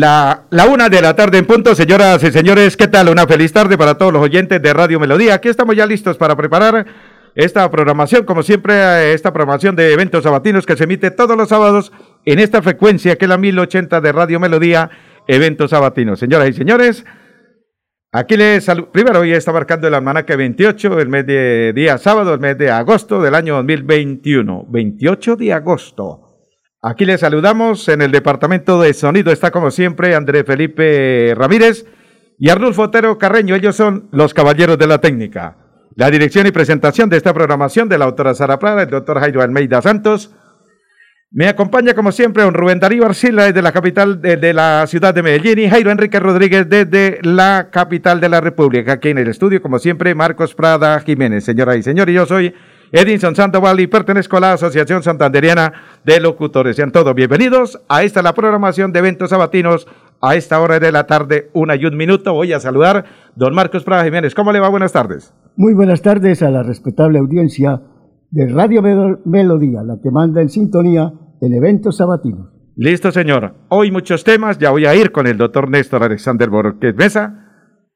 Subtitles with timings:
[0.00, 3.08] La, una de la tarde en punto, señoras y señores, ¿qué tal?
[3.08, 5.34] Una feliz tarde para todos los oyentes de Radio Melodía.
[5.34, 6.86] Aquí estamos ya listos para preparar
[7.34, 11.90] esta programación, como siempre, esta programación de eventos sabatinos que se emite todos los sábados
[12.24, 14.88] en esta frecuencia que es la 1080 de Radio Melodía,
[15.26, 16.20] eventos sabatinos.
[16.20, 17.04] Señoras y señores,
[18.12, 18.92] aquí les saludo.
[18.92, 22.70] Primero, hoy está marcando el almanaque 28, el mes de día sábado, el mes de
[22.70, 24.66] agosto del año 2021.
[24.68, 26.27] 28 de agosto.
[26.80, 29.32] Aquí les saludamos en el departamento de sonido.
[29.32, 31.84] Está como siempre André Felipe Ramírez
[32.38, 33.56] y Arnulfo Otero Carreño.
[33.56, 35.56] Ellos son los caballeros de la técnica.
[35.96, 39.42] La dirección y presentación de esta programación de la autora Sara Prada, el doctor Jairo
[39.42, 40.32] Almeida Santos.
[41.32, 45.12] Me acompaña como siempre don Rubén Darío Arcila desde la capital de, de, la ciudad
[45.12, 48.92] de Medellín y Jairo Enrique Rodríguez desde la capital de la República.
[48.92, 51.44] Aquí en el estudio, como siempre, Marcos Prada Jiménez.
[51.44, 52.54] Señoras y señores, yo soy
[52.92, 55.72] Edinson Sandoval y pertenezco a la Asociación Santanderiana
[56.04, 56.76] de Locutores.
[56.76, 59.86] Sean todos bienvenidos a esta la programación de eventos sabatinos
[60.20, 62.32] a esta hora de la tarde, una y un minuto.
[62.32, 63.04] Voy a saludar
[63.36, 64.34] don Marcos Prada Jiménez.
[64.34, 64.68] ¿Cómo le va?
[64.70, 65.34] Buenas tardes.
[65.56, 67.82] Muy buenas tardes a la respetable audiencia
[68.30, 68.82] de Radio
[69.24, 72.50] Melodía, la que manda en sintonía el evento sabatino.
[72.74, 73.54] Listo, señor.
[73.68, 74.58] Hoy muchos temas.
[74.58, 77.44] Ya voy a ir con el doctor Néstor Alexander Borges Mesa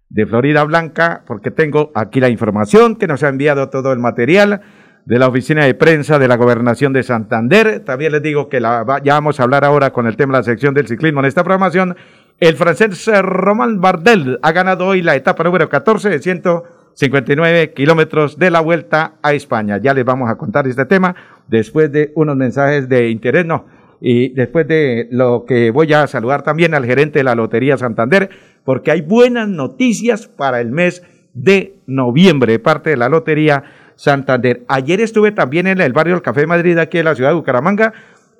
[0.08, 4.60] de Florida Blanca, porque tengo aquí la información que nos ha enviado todo el material
[5.04, 7.80] de la oficina de prensa de la gobernación de Santander.
[7.80, 10.74] También les digo que ya vamos a hablar ahora con el tema de la sección
[10.74, 11.96] del ciclismo en esta programación.
[12.38, 18.50] El francés Román Bardel ha ganado hoy la etapa número 14 de 159 kilómetros de
[18.50, 19.78] la vuelta a España.
[19.78, 21.14] Ya les vamos a contar este tema
[21.48, 23.66] después de unos mensajes de interés, no,
[24.00, 28.30] y después de lo que voy a saludar también al gerente de la Lotería Santander,
[28.64, 31.02] porque hay buenas noticias para el mes
[31.34, 33.64] de noviembre parte de la Lotería
[33.96, 34.64] Santander.
[34.68, 37.92] Ayer estuve también en el barrio del Café Madrid, aquí en la ciudad de Bucaramanga,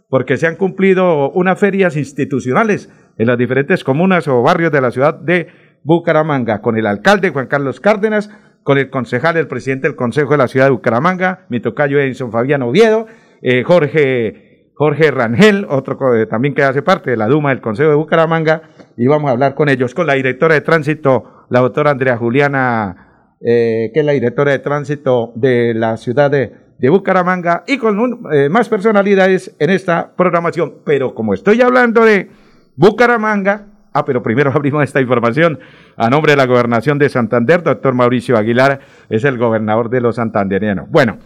[0.09, 4.91] porque se han cumplido unas ferias institucionales en las diferentes comunas o barrios de la
[4.91, 5.49] ciudad de
[5.85, 8.31] Bucaramanga, con el alcalde Juan Carlos Cárdenas,
[8.63, 12.31] con el concejal, el presidente del Consejo de la ciudad de Bucaramanga, mi tocayo Edison
[12.31, 13.07] Fabián Oviedo,
[13.43, 15.99] eh, Jorge, Jorge Rangel, otro
[16.31, 18.63] también que hace parte de la Duma del Consejo de Bucaramanga,
[18.97, 23.12] y vamos a hablar con ellos, con la directora de tránsito, la doctora Andrea Juliana
[23.45, 28.49] eh, que es la directora de tránsito de la ciudad de, Bucaramanga, y con eh,
[28.49, 30.79] más personalidades en esta programación.
[30.85, 32.29] Pero como estoy hablando de
[32.75, 35.61] Bucaramanga, ah, pero primero abrimos esta información
[35.97, 40.17] a nombre de la gobernación de Santander, doctor Mauricio Aguilar es el gobernador de los
[40.17, 40.91] santanderianos.
[40.91, 41.19] Bueno,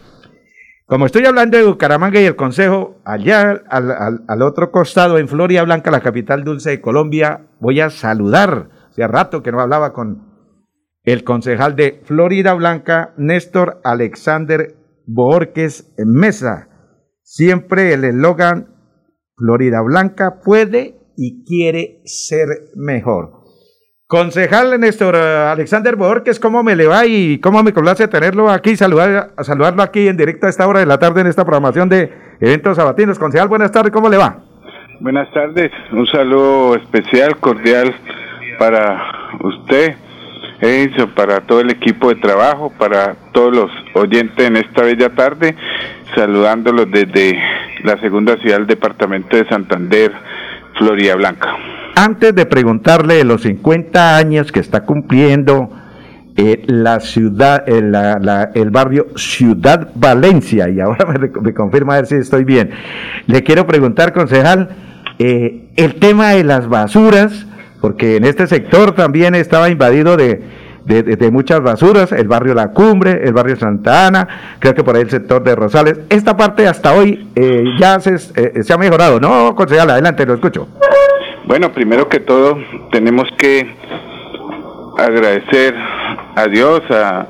[0.86, 5.64] como estoy hablando de Bucaramanga y el Consejo, allá al, al, otro costado, en Floria
[5.64, 8.68] Blanca, la capital dulce de Colombia, voy a saludar.
[8.90, 10.25] Hacía rato que no hablaba con
[11.06, 14.74] el concejal de Florida Blanca, Néstor Alexander
[15.06, 16.68] Borges Mesa.
[17.22, 18.74] Siempre el eslogan
[19.36, 23.44] Florida Blanca puede y quiere ser mejor.
[24.08, 29.32] Concejal Néstor Alexander Borges, ¿cómo me le va y cómo me complace tenerlo aquí, saludar,
[29.42, 32.76] saludarlo aquí en directo a esta hora de la tarde en esta programación de eventos
[32.76, 33.18] sabatinos?
[33.18, 34.44] Concejal, buenas tardes, ¿cómo le va?
[35.00, 37.94] Buenas tardes, un saludo especial, cordial
[38.58, 39.02] para
[39.40, 39.94] usted,
[40.60, 45.54] eso para todo el equipo de trabajo, para todos los oyentes en esta bella tarde,
[46.14, 47.38] saludándolos desde
[47.84, 50.12] la segunda ciudad del departamento de Santander,
[50.78, 51.56] Florida Blanca.
[51.96, 55.70] Antes de preguntarle de los 50 años que está cumpliendo
[56.38, 61.06] eh, la ciudad, eh, la, la, el barrio Ciudad Valencia, y ahora
[61.42, 62.70] me, confirma a ver si estoy bien,
[63.26, 64.68] le quiero preguntar, concejal,
[65.18, 67.46] eh, el tema de las basuras,
[67.86, 70.42] porque en este sector también estaba invadido de,
[70.84, 74.26] de, muchas basuras, el barrio La Cumbre, el barrio Santa Ana,
[74.58, 76.00] creo que por ahí el sector de Rosales.
[76.10, 79.88] Esta parte hasta hoy eh, ya se, eh, se, ha mejorado, ¿no, concejal?
[79.90, 80.66] Adelante, lo escucho.
[81.44, 82.58] Bueno, primero que todo,
[82.90, 83.72] tenemos que
[84.98, 85.72] agradecer
[86.34, 87.24] a Dios, a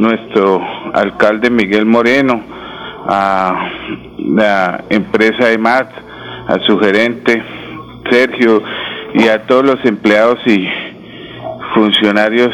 [0.00, 0.60] nuestro
[0.94, 2.42] alcalde Miguel Moreno,
[3.06, 3.70] a
[4.18, 5.92] la empresa EMAT,
[6.48, 7.40] a su gerente
[8.10, 8.60] Sergio
[9.14, 10.68] y a todos los empleados y
[11.74, 12.52] funcionarios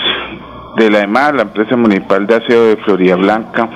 [0.76, 3.68] de la EMAR, la empresa municipal de aseo de Florida Blanca,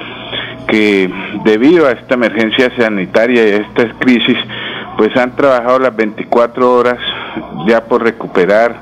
[0.68, 1.10] que
[1.44, 4.36] debido a esta emergencia sanitaria y a esta crisis,
[4.96, 6.98] pues han trabajado las 24 horas
[7.66, 8.76] ya por recuperar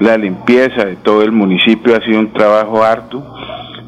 [0.00, 3.24] la limpieza de todo el municipio, ha sido un trabajo harto,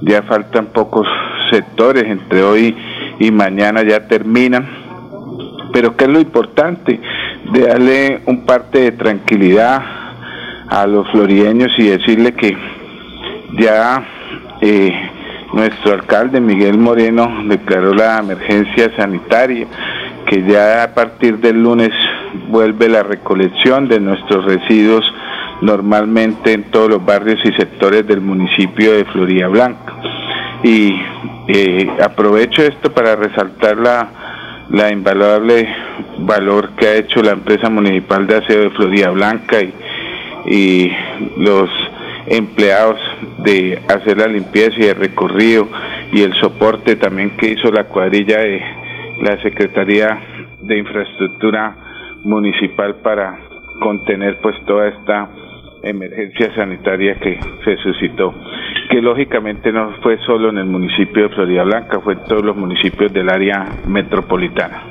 [0.02, 1.06] ya faltan pocos
[1.50, 2.76] sectores, entre hoy
[3.18, 4.66] y mañana ya terminan,
[5.72, 7.00] pero ¿qué es lo importante?
[7.52, 9.82] De darle un parte de tranquilidad
[10.68, 12.56] a los florideños y decirle que
[13.58, 14.02] ya
[14.60, 14.92] eh,
[15.52, 19.66] nuestro alcalde Miguel Moreno declaró la emergencia sanitaria,
[20.26, 21.90] que ya a partir del lunes
[22.48, 25.04] vuelve la recolección de nuestros residuos
[25.60, 29.94] normalmente en todos los barrios y sectores del municipio de Florida Blanca.
[30.62, 30.94] Y
[31.48, 34.08] eh, aprovecho esto para resaltar la,
[34.70, 35.68] la invaluable
[36.18, 39.72] valor que ha hecho la empresa municipal de aseo de Florida Blanca y,
[40.46, 40.92] y
[41.36, 41.70] los
[42.26, 42.98] empleados
[43.38, 45.68] de hacer la limpieza y el recorrido
[46.12, 48.62] y el soporte también que hizo la cuadrilla de
[49.20, 50.18] la Secretaría
[50.62, 51.76] de Infraestructura
[52.24, 53.38] Municipal para
[53.80, 55.28] contener pues toda esta
[55.84, 58.34] emergencia sanitaria que se suscitó,
[58.90, 62.56] que lógicamente no fue solo en el municipio de Florida Blanca, fue en todos los
[62.56, 64.82] municipios del área metropolitana.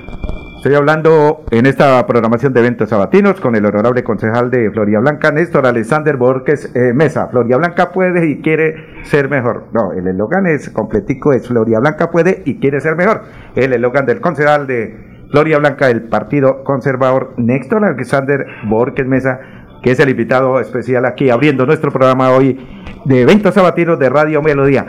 [0.64, 5.30] Estoy hablando en esta programación de eventos sabatinos con el honorable concejal de Florida Blanca,
[5.30, 7.28] Néstor Alexander Borges eh, Mesa.
[7.30, 9.66] Florida Blanca puede y quiere ser mejor.
[9.74, 13.24] No, el eslogan es completico, es Florida Blanca puede y quiere ser mejor.
[13.58, 19.40] El eslogan del concejal de Florida Blanca del Partido Conservador, Néstor Alexander Borges Mesa,
[19.84, 22.58] que es el invitado especial aquí abriendo nuestro programa hoy
[23.06, 24.86] de eventos sabatinos de Radio Melodía.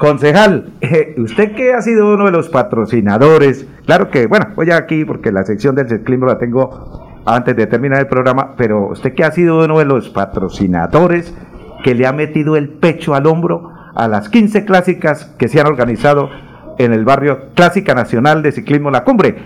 [0.00, 5.04] Concejal, eh, usted que ha sido uno de los patrocinadores, claro que, bueno, voy aquí
[5.04, 9.22] porque la sección del ciclismo la tengo antes de terminar el programa, pero usted que
[9.22, 11.36] ha sido uno de los patrocinadores
[11.84, 15.66] que le ha metido el pecho al hombro a las 15 clásicas que se han
[15.66, 16.30] organizado
[16.78, 19.36] en el barrio Clásica Nacional de Ciclismo La Cumbre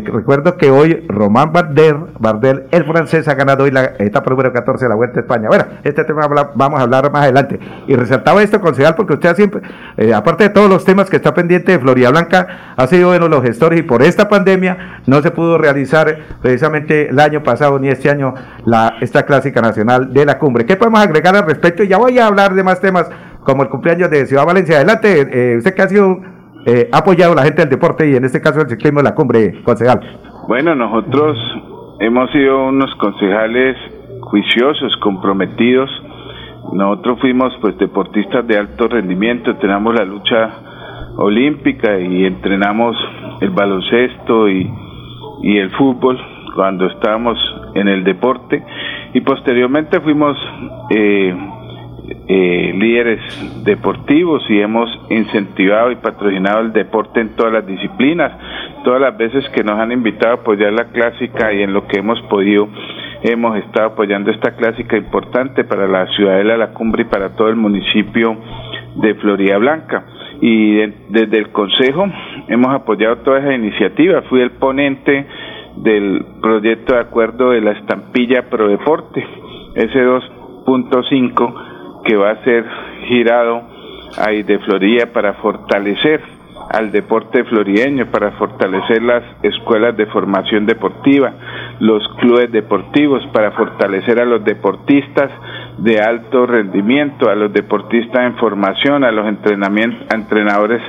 [0.00, 4.84] recuerdo que hoy Román Barder, Bardel, el francés, ha ganado hoy la etapa número 14
[4.84, 5.48] de la Vuelta a España.
[5.48, 7.60] Bueno, este tema vamos a hablar más adelante.
[7.86, 9.60] Y resaltaba esto, concejal, porque usted siempre,
[9.96, 13.24] eh, aparte de todos los temas que está pendiente de Florida Blanca, ha sido uno
[13.24, 17.78] de los gestores y por esta pandemia no se pudo realizar precisamente el año pasado
[17.78, 18.34] ni este año
[18.64, 20.64] la, esta clásica nacional de la cumbre.
[20.64, 21.84] ¿Qué podemos agregar al respecto?
[21.84, 23.10] Ya voy a hablar de más temas
[23.44, 24.76] como el cumpleaños de Ciudad Valencia.
[24.76, 26.20] Adelante, eh, usted que ha sido
[26.66, 29.62] eh, apoyado la gente del deporte y en este caso el ciclismo de la cumbre,
[29.62, 30.00] concejal?
[30.48, 31.38] Bueno, nosotros
[32.00, 33.76] hemos sido unos concejales
[34.20, 35.90] juiciosos, comprometidos.
[36.72, 40.50] Nosotros fuimos pues deportistas de alto rendimiento, tenemos la lucha
[41.16, 42.96] olímpica y entrenamos
[43.40, 44.70] el baloncesto y,
[45.42, 46.18] y el fútbol
[46.54, 47.38] cuando estábamos
[47.74, 48.62] en el deporte
[49.14, 50.36] y posteriormente fuimos
[50.90, 51.34] eh,
[52.28, 53.20] eh, líderes
[53.64, 58.32] deportivos y hemos incentivado y patrocinado el deporte en todas las disciplinas.
[58.84, 61.98] Todas las veces que nos han invitado a apoyar la clásica y en lo que
[61.98, 62.68] hemos podido,
[63.22, 67.56] hemos estado apoyando esta clásica importante para la ciudadela La Cumbre y para todo el
[67.56, 68.36] municipio
[68.96, 70.04] de Florida Blanca.
[70.40, 70.76] Y
[71.08, 72.06] desde el Consejo
[72.48, 74.22] hemos apoyado toda esa iniciativa.
[74.22, 75.26] Fui el ponente
[75.76, 79.24] del proyecto de acuerdo de la estampilla Pro Deporte,
[79.74, 81.71] ese 2.5
[82.04, 82.64] que va a ser
[83.06, 83.62] girado
[84.18, 86.20] ahí de Florida para fortalecer
[86.70, 91.32] al deporte florideño, para fortalecer las escuelas de formación deportiva,
[91.80, 95.30] los clubes deportivos, para fortalecer a los deportistas
[95.78, 100.82] de alto rendimiento, a los deportistas en formación, a los entrenadores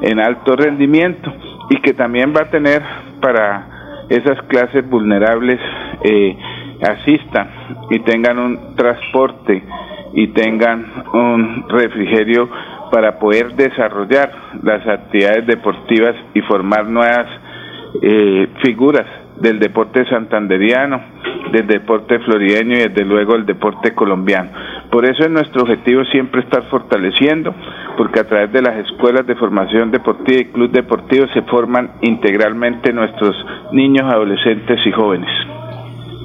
[0.00, 1.32] en alto rendimiento
[1.70, 2.82] y que también va a tener
[3.20, 5.60] para esas clases vulnerables
[6.02, 6.36] eh,
[6.82, 7.50] asistan
[7.90, 9.62] y tengan un transporte
[10.14, 12.48] y tengan un refrigerio
[12.90, 17.26] para poder desarrollar las actividades deportivas y formar nuevas
[18.02, 19.06] eh, figuras
[19.40, 21.00] del deporte santanderiano,
[21.52, 24.50] del deporte florideño y desde luego el deporte colombiano.
[24.90, 27.54] Por eso es nuestro objetivo siempre estar fortaleciendo,
[27.96, 32.92] porque a través de las escuelas de formación deportiva y club deportivos se forman integralmente
[32.92, 33.36] nuestros
[33.72, 35.30] niños, adolescentes y jóvenes.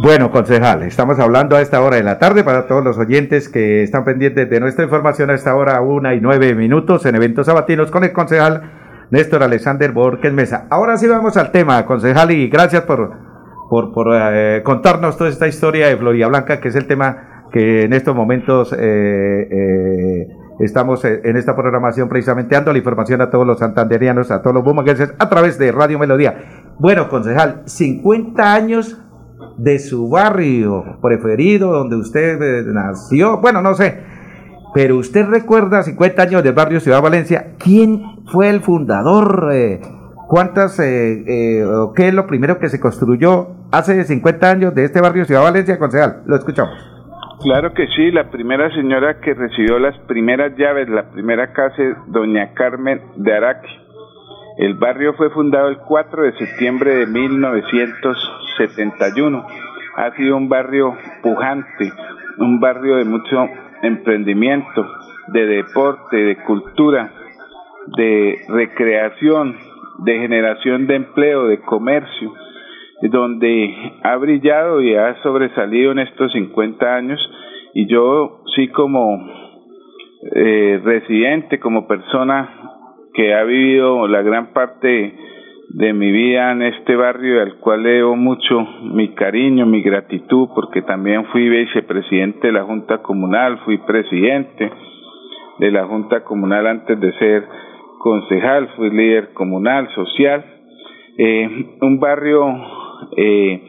[0.02, 3.84] Bueno, concejal, estamos hablando a esta hora de la tarde para todos los oyentes que
[3.84, 7.92] están pendientes de nuestra información a esta hora, una y nueve minutos en eventos sabatinos
[7.92, 8.72] con el concejal
[9.12, 10.68] Néstor Alexander Borges Mesa.
[10.72, 13.12] Ahora sí vamos al tema, concejal, y gracias por,
[13.70, 17.84] por, por eh, contarnos toda esta historia de Florida Blanca, que es el tema que
[17.84, 20.28] en estos momentos eh, eh,
[20.60, 24.64] estamos en esta programación precisamente dando la información a todos los santanderianos, a todos los
[24.64, 26.74] bumangueses a través de Radio Melodía.
[26.80, 29.03] Bueno, concejal, 50 años
[29.58, 34.02] de su barrio preferido, donde usted eh, nació, bueno, no sé,
[34.74, 39.50] pero usted recuerda 50 años del barrio Ciudad Valencia, ¿quién fue el fundador?
[39.54, 39.82] Eh,
[40.28, 41.64] ¿Cuántas, eh,
[41.96, 45.78] qué es lo primero que se construyó hace 50 años de este barrio Ciudad Valencia,
[45.78, 46.24] concejal?
[46.26, 46.74] Lo escuchamos.
[47.42, 52.54] Claro que sí, la primera señora que recibió las primeras llaves, la primera casa doña
[52.54, 53.83] Carmen de Araque
[54.58, 59.48] el barrio fue fundado el 4 de septiembre de 1971.
[59.96, 61.92] Ha sido un barrio pujante,
[62.38, 63.48] un barrio de mucho
[63.82, 64.88] emprendimiento,
[65.30, 67.12] de deporte, de cultura,
[67.98, 69.58] de recreación,
[70.00, 72.34] de generación de empleo, de comercio.
[73.02, 77.20] donde ha brillado y ha sobresalido en estos 50 años
[77.74, 79.20] y yo sí como
[80.36, 82.63] eh, residente, como persona
[83.14, 85.14] que ha vivido la gran parte
[85.70, 88.60] de mi vida en este barrio al cual leo mucho
[88.94, 94.72] mi cariño, mi gratitud, porque también fui vicepresidente de la Junta Comunal, fui presidente
[95.60, 97.48] de la Junta Comunal antes de ser
[98.00, 100.46] concejal, fui líder comunal, social,
[101.18, 102.46] eh, un barrio
[103.18, 103.62] eh,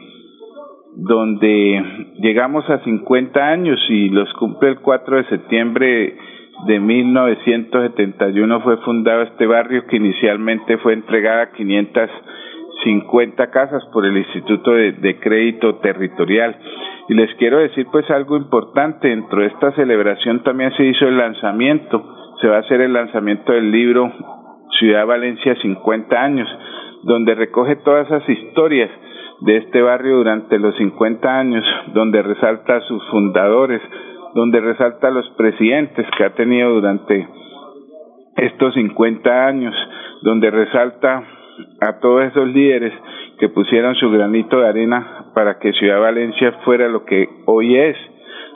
[0.95, 1.83] donde
[2.19, 6.17] llegamos a 50 años y los cumple el 4 de septiembre
[6.63, 14.17] de 1971 fue fundado este barrio que inicialmente fue entregada a 550 casas por el
[14.17, 16.55] Instituto de, de, Crédito Territorial.
[17.09, 21.17] Y les quiero decir pues algo importante, dentro de esta celebración también se hizo el
[21.17, 22.03] lanzamiento,
[22.41, 24.11] se va a hacer el lanzamiento del libro
[24.79, 26.47] Ciudad Valencia 50 años,
[27.03, 28.89] donde recoge todas esas historias
[29.41, 33.81] de este barrio durante los 50 años, donde resalta a sus fundadores,
[34.35, 37.25] donde resalta los presidentes que ha tenido durante
[38.35, 39.73] estos 50 años,
[40.23, 41.23] donde resalta
[41.79, 42.91] a todos esos líderes
[43.39, 47.95] que pusieron su granito de arena para que Ciudad Valencia fuera lo que hoy es,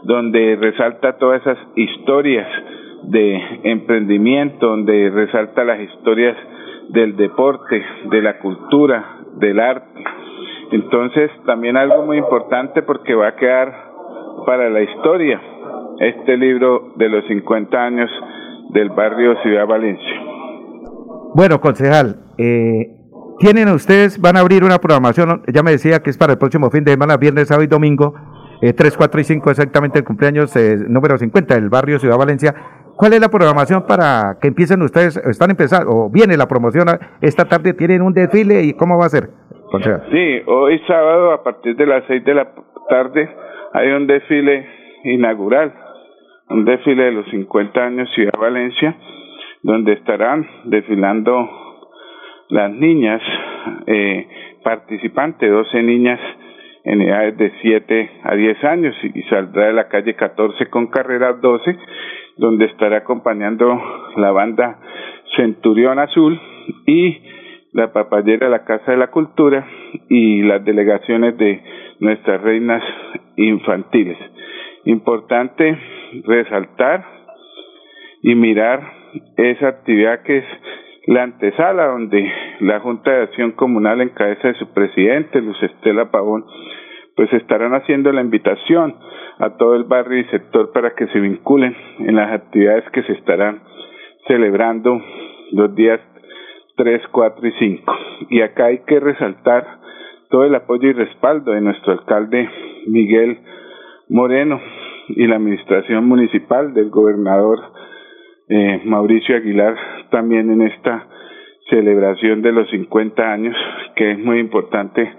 [0.04, 2.48] donde resalta todas esas historias
[3.04, 6.36] de emprendimiento, donde resalta las historias
[6.90, 7.82] del deporte,
[8.12, 10.04] de la cultura, del arte.
[10.72, 13.74] Entonces, también algo muy importante porque va a quedar
[14.46, 15.40] para la historia
[16.00, 18.10] este libro de los 50 años
[18.72, 20.22] del barrio Ciudad Valencia.
[21.36, 22.88] Bueno, concejal, eh,
[23.40, 26.70] tienen ustedes, van a abrir una programación, ya me decía que es para el próximo
[26.70, 28.14] fin de semana, viernes, sábado y domingo,
[28.62, 32.54] eh, 3, 4 y 5 exactamente el cumpleaños eh, número 50 del barrio Ciudad Valencia.
[32.98, 36.88] ¿Cuál es la programación para que empiecen ustedes, están empezando, o viene la promoción
[37.22, 39.30] esta tarde, tienen un desfile y cómo va a ser?
[40.12, 42.52] Sí, hoy sábado a partir de las 6 de la
[42.90, 43.30] tarde
[43.74, 44.66] hay un desfile
[45.04, 45.74] inaugural,
[46.50, 48.96] un desfile de los 50 años Ciudad Valencia,
[49.62, 51.50] donde estarán desfilando
[52.50, 53.22] las niñas
[53.86, 54.28] eh,
[54.64, 56.20] participantes, 12 niñas
[56.84, 61.34] en edades de 7 a 10 años y saldrá de la calle 14 con carrera
[61.34, 61.78] 12,
[62.38, 63.80] donde estará acompañando
[64.16, 64.80] la banda
[65.36, 66.40] Centurión Azul
[66.88, 67.22] y
[67.74, 69.68] la papayera de la Casa de la Cultura
[70.10, 71.62] y las delegaciones de
[72.00, 72.82] nuestras reinas
[73.36, 74.18] infantiles.
[74.86, 75.78] Importante
[76.26, 77.06] resaltar
[78.22, 78.82] y mirar
[79.38, 80.46] esa actividad que es
[81.08, 86.12] la antesala donde la Junta de Acción Comunal en cabeza de su presidente, Luz Estela
[86.12, 86.46] Pavón,
[87.16, 88.96] pues estarán haciendo la invitación
[89.40, 93.14] a todo el barrio y sector para que se vinculen en las actividades que se
[93.14, 93.62] estarán
[94.28, 95.02] celebrando
[95.52, 96.00] los días
[96.76, 97.98] 3, 4 y 5.
[98.30, 99.66] Y acá hay que resaltar
[100.30, 102.48] todo el apoyo y respaldo de nuestro alcalde
[102.88, 103.40] Miguel
[104.10, 104.60] Moreno
[105.10, 107.60] y la administración municipal del gobernador
[108.50, 109.76] eh, Mauricio Aguilar
[110.10, 111.08] también en esta
[111.70, 113.56] celebración de los 50 años
[113.96, 115.12] que es muy importante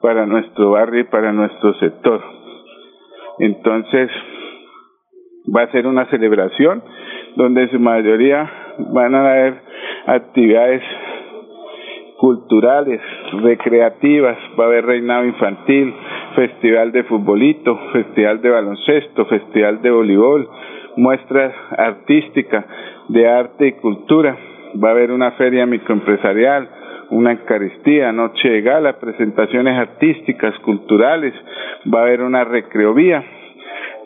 [0.00, 2.22] para nuestro barrio y para nuestro sector.
[3.40, 4.10] Entonces,
[5.54, 6.82] va a ser una celebración
[7.36, 8.50] donde en su mayoría
[8.92, 9.54] van a haber
[10.06, 10.82] actividades
[12.18, 13.00] culturales,
[13.42, 15.94] recreativas, va a haber reinado infantil,
[16.34, 20.48] festival de futbolito, festival de baloncesto, festival de voleibol,
[20.96, 22.64] muestras artísticas
[23.08, 24.36] de arte y cultura,
[24.82, 26.68] va a haber una feria microempresarial,
[27.10, 31.32] una Eucaristía, noche de gala, presentaciones artísticas, culturales,
[31.86, 33.24] va a haber una recreovía.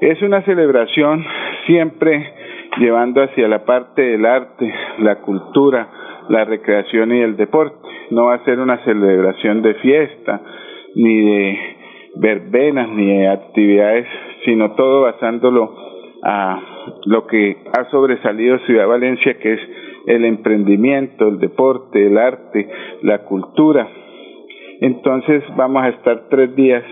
[0.03, 1.25] Es una celebración
[1.67, 2.31] siempre
[2.79, 5.89] llevando hacia la parte del arte, la cultura,
[6.29, 7.82] la recreación y el deporte.
[8.13, 10.43] No va a ser una celebración de fiesta,
[10.95, 11.59] ni de
[12.17, 14.07] verbenas, ni de actividades,
[14.45, 15.75] sino todo basándolo
[16.23, 16.61] a
[17.07, 19.61] lo que ha sobresalido Ciudad Valencia, que es
[20.07, 22.69] el emprendimiento, el deporte, el arte,
[23.03, 23.89] la cultura.
[24.83, 26.85] Entonces vamos a estar tres días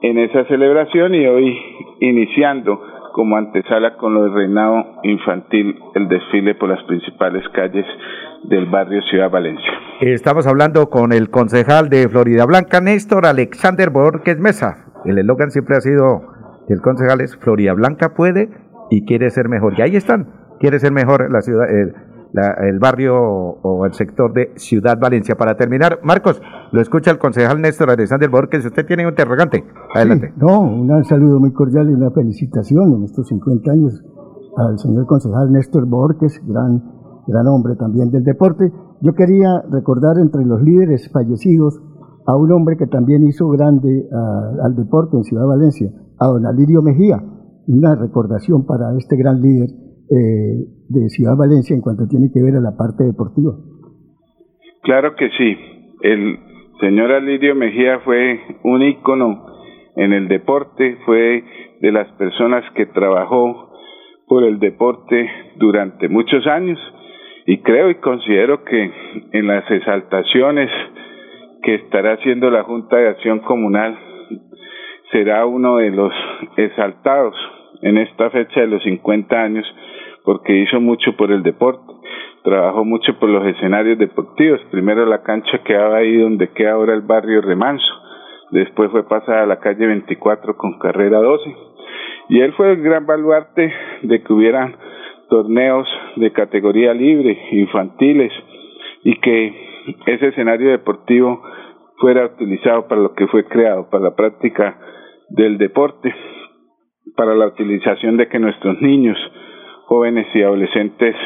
[0.00, 1.58] en esa celebración y hoy
[2.00, 2.80] iniciando
[3.18, 7.84] como antesala con lo del reinado infantil, el desfile por las principales calles
[8.44, 9.72] del barrio Ciudad Valencia.
[10.00, 14.86] Estamos hablando con el concejal de Florida Blanca, Néstor Alexander Borges Mesa.
[15.04, 16.20] El eslogan siempre ha sido
[16.68, 18.50] el concejal es Florida Blanca puede
[18.88, 19.74] y quiere ser mejor.
[19.76, 20.28] Y ahí están,
[20.60, 21.66] quiere ser mejor la ciudad,
[22.34, 25.34] el barrio o el sector de Ciudad Valencia.
[25.36, 26.40] Para terminar, Marcos,
[26.72, 28.64] lo escucha el concejal Néstor Alexander Borges.
[28.64, 29.64] Usted tiene un interrogante.
[29.94, 30.32] Adelante.
[30.36, 34.04] no, un saludo muy cordial y una felicitación en estos 50 años
[34.56, 36.82] al señor concejal Néstor Borges, gran,
[37.26, 38.72] gran hombre también del deporte.
[39.00, 41.80] Yo quería recordar entre los líderes fallecidos
[42.26, 44.08] a un hombre que también hizo grande
[44.62, 47.22] al deporte en Ciudad Valencia, a don Alirio Mejía.
[47.68, 49.70] Una recordación para este gran líder
[50.10, 53.52] eh, de Ciudad Valencia en cuanto tiene que ver a la parte deportiva.
[54.82, 55.56] Claro que sí.
[56.02, 56.38] El
[56.80, 59.46] señor Alirio Mejía fue un ícono
[59.96, 61.44] en el deporte, fue
[61.80, 63.72] de las personas que trabajó
[64.26, 66.78] por el deporte durante muchos años
[67.46, 68.92] y creo y considero que
[69.32, 70.70] en las exaltaciones
[71.62, 73.98] que estará haciendo la Junta de Acción Comunal
[75.10, 76.12] será uno de los
[76.56, 77.34] exaltados
[77.82, 79.64] en esta fecha de los 50 años
[80.28, 81.90] porque hizo mucho por el deporte,
[82.44, 87.00] trabajó mucho por los escenarios deportivos, primero la cancha quedaba ahí donde queda ahora el
[87.00, 87.94] barrio Remanso,
[88.50, 91.56] después fue pasada a la calle 24 con carrera 12
[92.28, 94.76] y él fue el gran baluarte de que hubieran
[95.30, 98.30] torneos de categoría libre, infantiles,
[99.04, 99.54] y que
[100.08, 101.42] ese escenario deportivo
[101.96, 104.78] fuera utilizado para lo que fue creado, para la práctica
[105.30, 106.14] del deporte,
[107.16, 109.16] para la utilización de que nuestros niños,
[109.88, 111.16] jóvenes y adolescentes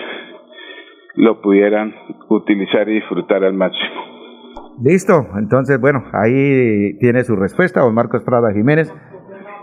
[1.14, 1.92] lo pudieran
[2.28, 4.12] utilizar y disfrutar al máximo.
[4.83, 8.92] Listo, entonces bueno, ahí tiene su respuesta, don Marcos Prada Jiménez.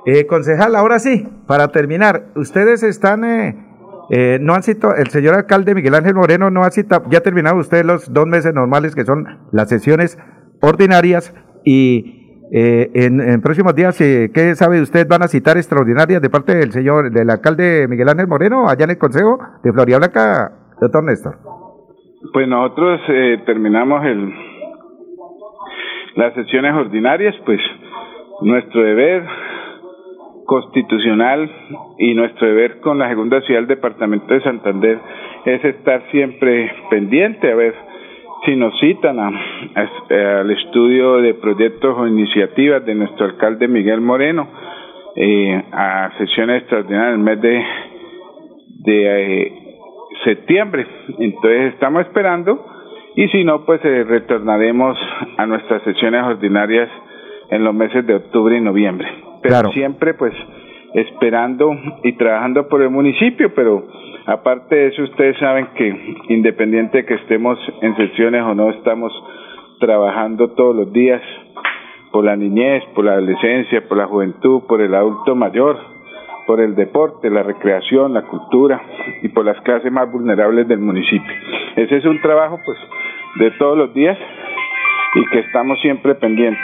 [0.06, 3.56] Eh, concejal, ahora sí, para terminar, ustedes están eh,
[4.10, 7.58] eh, no han citado, el señor alcalde Miguel Ángel Moreno no ha citado, ya terminado
[7.58, 10.18] usted los dos meses normales que son las sesiones
[10.62, 12.19] ordinarias y
[12.52, 15.08] eh, en, próximos días, eh, ¿qué sabe usted?
[15.08, 18.92] ¿Van a citar extraordinarias de parte del señor, del alcalde Miguel Ángel Moreno allá en
[18.92, 20.52] el Consejo de Florida Blanca,
[20.82, 21.36] doctor Néstor?
[22.34, 24.34] Pues nosotros eh, terminamos el,
[26.16, 27.60] las sesiones ordinarias, pues
[28.42, 29.24] nuestro deber
[30.46, 31.52] constitucional
[32.00, 35.00] y nuestro deber con la segunda ciudad del departamento de Santander
[35.46, 37.89] es estar siempre pendiente a ver
[38.46, 44.48] si nos citan al estudio de proyectos o iniciativas de nuestro alcalde Miguel Moreno
[45.16, 47.64] eh, a sesiones extraordinarias en el mes de,
[48.84, 49.54] de eh,
[50.24, 50.86] septiembre.
[51.20, 52.66] Entonces estamos esperando
[53.16, 54.98] y si no, pues eh, retornaremos
[55.38, 56.90] a nuestras sesiones ordinarias
[57.50, 59.08] en los meses de octubre y noviembre
[59.42, 60.34] pero siempre pues
[60.94, 61.72] esperando
[62.04, 63.86] y trabajando por el municipio, pero
[64.30, 69.12] aparte de eso ustedes saben que independiente de que estemos en sesiones o no, estamos
[69.80, 71.22] trabajando todos los días
[72.12, 75.78] por la niñez, por la adolescencia, por la juventud, por el adulto mayor,
[76.46, 78.82] por el deporte, la recreación, la cultura
[79.22, 81.34] y por las clases más vulnerables del municipio.
[81.76, 82.78] Ese es un trabajo pues
[83.40, 84.18] de todos los días
[85.16, 86.64] y que estamos siempre pendientes.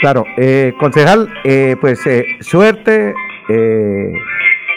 [0.00, 3.14] Claro, eh, concejal, eh, pues eh, suerte,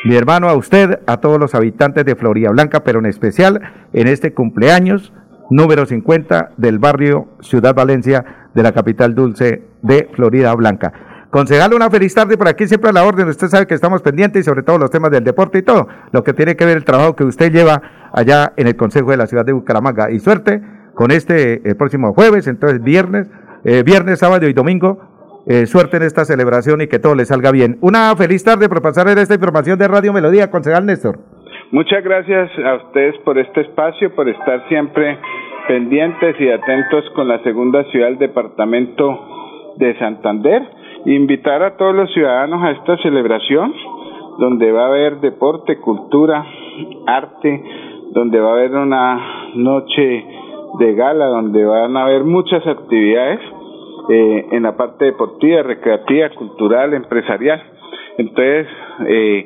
[0.05, 4.07] mi hermano, a usted, a todos los habitantes de Florida Blanca, pero en especial en
[4.07, 5.11] este cumpleaños
[5.49, 10.93] número 50 del barrio Ciudad Valencia de la capital dulce de Florida Blanca.
[11.31, 13.27] Concejal, una feliz tarde por aquí, siempre a la orden.
[13.27, 16.23] Usted sabe que estamos pendientes y sobre todo los temas del deporte y todo, lo
[16.23, 17.81] que tiene que ver el trabajo que usted lleva
[18.13, 20.11] allá en el Consejo de la Ciudad de Bucaramanga.
[20.11, 20.61] Y suerte
[20.95, 23.27] con este el próximo jueves, entonces viernes,
[23.63, 25.08] viernes, sábado y domingo
[25.49, 27.79] eh, suerte en esta celebración y que todo le salga bien.
[27.81, 31.17] Una feliz tarde por pasar en esta información de Radio Melodía, concejal Néstor.
[31.71, 35.17] Muchas gracias a ustedes por este espacio, por estar siempre
[35.67, 40.61] pendientes y atentos con la segunda ciudad del departamento de Santander.
[41.05, 43.73] Invitar a todos los ciudadanos a esta celebración,
[44.37, 46.45] donde va a haber deporte, cultura,
[47.07, 47.63] arte,
[48.11, 50.25] donde va a haber una noche
[50.77, 53.39] de gala, donde van a haber muchas actividades
[54.09, 57.61] eh, en la parte deportiva, recreativa, cultural, empresarial.
[58.17, 58.67] Entonces,
[59.07, 59.45] eh,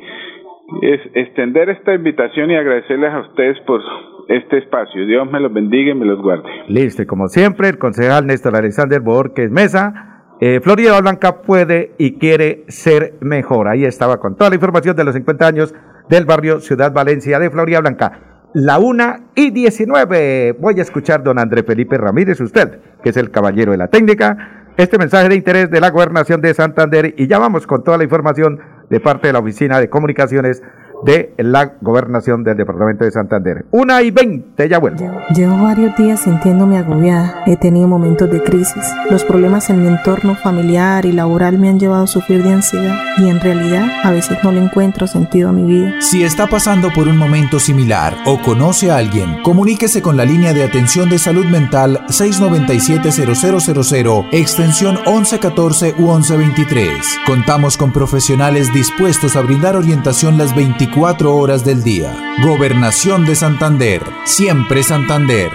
[0.82, 3.82] es extender esta invitación y agradecerles a ustedes por
[4.30, 5.06] este espacio.
[5.06, 6.49] Dios me los bendiga y me los guarde.
[6.69, 10.38] Listo, como siempre, el concejal Néstor Alexander Borges Mesa.
[10.39, 13.67] Eh, Florida Blanca puede y quiere ser mejor.
[13.67, 15.76] Ahí estaba con toda la información de los 50 años
[16.10, 20.58] del barrio Ciudad Valencia de Florida Blanca la una y 19.
[20.60, 24.66] Voy a escuchar don André Felipe Ramírez, usted, que es el caballero de la técnica,
[24.78, 28.04] este mensaje de interés de la gobernación de Santander y ya vamos con toda la
[28.04, 30.62] información de parte de la Oficina de Comunicaciones
[31.06, 33.66] de la gobernación del departamento de Santander.
[33.72, 35.12] Una y veinte, ya vuelvo.
[35.36, 37.44] Llevo varios días sintiéndome agobiada.
[37.46, 38.84] He tenido momentos de crisis.
[39.10, 42.96] Los problemas en mi entorno familiar y laboral me han llevado a sufrir de ansiedad
[43.18, 46.02] y en realidad a veces no le encuentro sentido a mi vida.
[46.02, 50.54] Si está pasando por un momento similar o conoce a alguien, comuníquese con la línea
[50.54, 57.20] de atención de salud mental 697-0000, extensión 1114 u 1123.
[57.26, 62.36] Contamos con profesionales dispuestos a brindar orientación las 24 24 horas del día.
[62.43, 64.03] Gobernación de Santander.
[64.25, 65.49] Siempre Santander.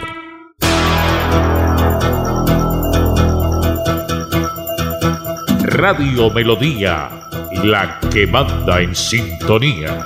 [5.63, 7.09] Radio Melodía,
[7.63, 10.05] la que manda en sintonía.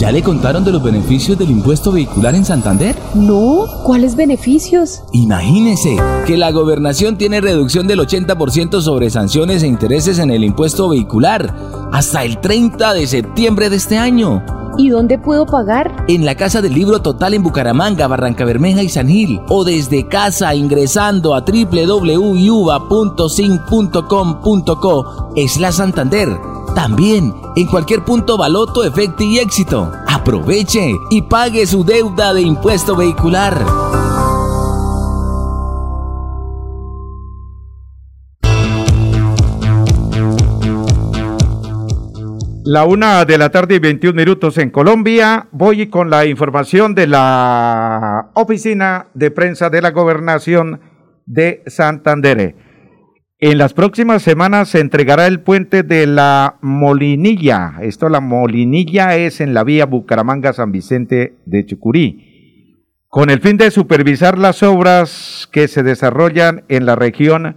[0.00, 2.96] ¿Ya le contaron de los beneficios del impuesto vehicular en Santander?
[3.14, 5.02] No, ¿cuáles beneficios?
[5.12, 5.94] Imagínese
[6.26, 11.54] que la gobernación tiene reducción del 80% sobre sanciones e intereses en el impuesto vehicular
[11.92, 14.42] hasta el 30 de septiembre de este año.
[14.78, 16.06] ¿Y dónde puedo pagar?
[16.08, 19.42] En la Casa del Libro Total en Bucaramanga, Barranca Bermeja y San Gil.
[19.50, 22.12] O desde casa ingresando a www.sin.com.co
[25.36, 26.59] es la Santander.
[26.74, 29.90] También en cualquier punto Baloto, Efecto y Éxito.
[30.06, 33.64] Aproveche y pague su deuda de impuesto vehicular.
[42.64, 45.48] La una de la tarde y 21 minutos en Colombia.
[45.50, 50.80] Voy con la información de la oficina de prensa de la gobernación
[51.26, 52.69] de Santander.
[53.42, 57.76] En las próximas semanas se entregará el puente de la Molinilla.
[57.80, 62.76] Esto, la Molinilla es en la vía Bucaramanga-San Vicente de Chucurí.
[63.08, 67.56] Con el fin de supervisar las obras que se desarrollan en la región,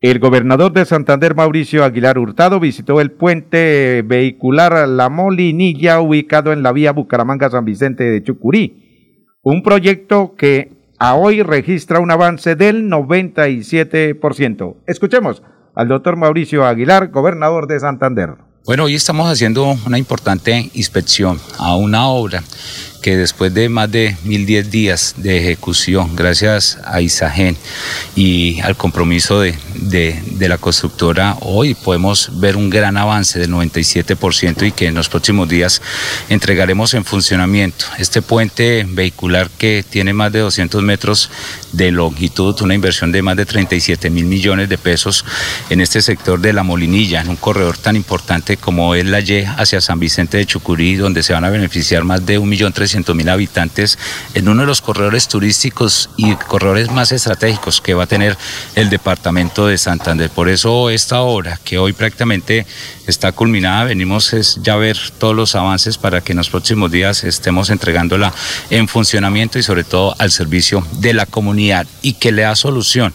[0.00, 6.64] el gobernador de Santander, Mauricio Aguilar Hurtado, visitó el puente vehicular La Molinilla, ubicado en
[6.64, 9.28] la vía Bucaramanga-San Vicente de Chucurí.
[9.42, 14.76] Un proyecto que a hoy registra un avance del 97%.
[14.86, 15.42] Escuchemos
[15.74, 18.36] al doctor Mauricio Aguilar, gobernador de Santander.
[18.64, 22.44] Bueno, hoy estamos haciendo una importante inspección a una obra
[23.02, 27.56] que después de más de 1010 días de ejecución, gracias a Isagen
[28.14, 34.66] y al compromiso de, de, la constructora, hoy podemos ver un gran avance del 97%
[34.68, 35.82] y que en los próximos días
[36.28, 37.86] entregaremos en funcionamiento.
[37.98, 41.30] Este puente vehicular que tiene más de 200 metros
[41.72, 45.24] de longitud, una inversión de más de 37 mil millones de pesos
[45.70, 49.44] en este sector de la Molinilla, en un corredor tan importante como es la Y
[49.44, 53.98] hacia San Vicente de Chucurí, donde se van a beneficiar más de 1.300.000 mil habitantes
[54.34, 58.36] en uno de los corredores turísticos y corredores más estratégicos que va a tener
[58.74, 60.30] el departamento de Santander.
[60.30, 62.66] Por eso esta obra, que hoy prácticamente
[63.06, 67.24] está culminada, venimos ya a ver todos los avances para que en los próximos días
[67.24, 68.32] estemos entregándola
[68.70, 73.12] en funcionamiento y sobre todo al servicio de la comunidad y que le da solución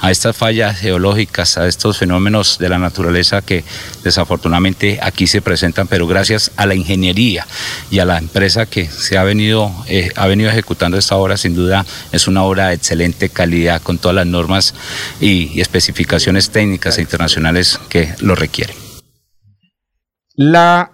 [0.00, 3.64] a estas fallas geológicas, a estos fenómenos de la naturaleza que
[4.02, 7.46] desafortunadamente aquí se presentan, pero gracias a la ingeniería
[7.90, 11.54] y a la empresa que se ha venido, eh, ha venido ejecutando esta obra, sin
[11.54, 14.74] duda es una obra de excelente calidad con todas las normas
[15.20, 18.76] y, especificaciones técnicas e internacionales que lo requieren.
[20.34, 20.92] La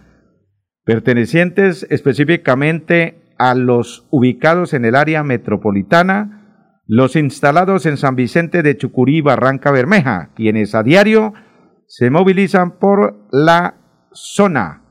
[0.84, 6.35] pertenecientes específicamente a los ubicados en el área metropolitana,
[6.86, 11.34] los instalados en San Vicente de Chucurí, Barranca Bermeja, quienes a diario
[11.86, 13.74] se movilizan por la
[14.12, 14.82] zona.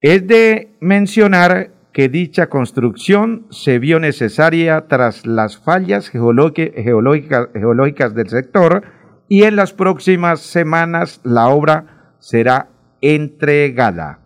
[0.00, 8.84] Es de mencionar que dicha construcción se vio necesaria tras las fallas geológicas, del sector
[9.28, 12.68] y en las próximas semanas la obra será
[13.00, 14.20] entregada.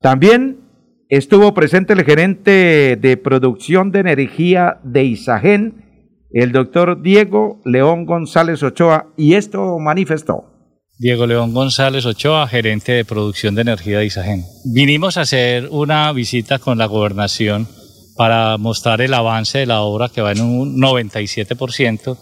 [0.00, 0.69] También
[1.10, 8.62] Estuvo presente el gerente de producción de energía de Isagen, el doctor Diego León González
[8.62, 10.44] Ochoa, y esto manifestó.
[11.00, 14.44] Diego León González Ochoa, gerente de producción de energía de Isagen.
[14.72, 17.66] Vinimos a hacer una visita con la gobernación
[18.14, 22.18] para mostrar el avance de la obra que va en un 97%,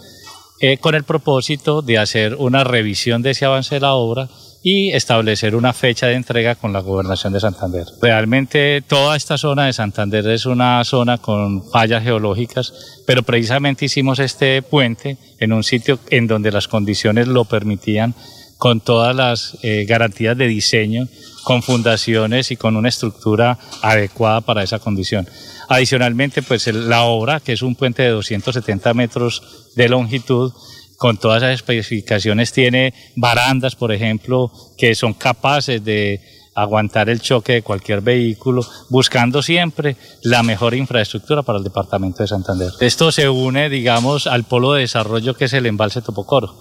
[0.63, 4.31] eh, con el propósito de hacer una revisión de ese avance de la obra
[4.63, 7.87] y establecer una fecha de entrega con la gobernación de Santander.
[8.03, 14.19] Realmente toda esta zona de Santander es una zona con fallas geológicas, pero precisamente hicimos
[14.19, 18.15] este puente en un sitio en donde las condiciones lo permitían
[18.59, 21.07] con todas las eh, garantías de diseño,
[21.45, 25.29] con fundaciones y con una estructura adecuada para esa condición.
[25.69, 30.53] Adicionalmente, pues la obra, que es un puente de 270 metros de longitud,
[30.99, 36.21] con todas esas especificaciones tiene barandas, por ejemplo, que son capaces de
[36.57, 42.27] aguantar el choque de cualquier vehículo, buscando siempre la mejor infraestructura para el departamento de
[42.27, 42.73] Santander.
[42.81, 46.57] Esto se une, digamos, al polo de desarrollo que es el embalse Topocoro,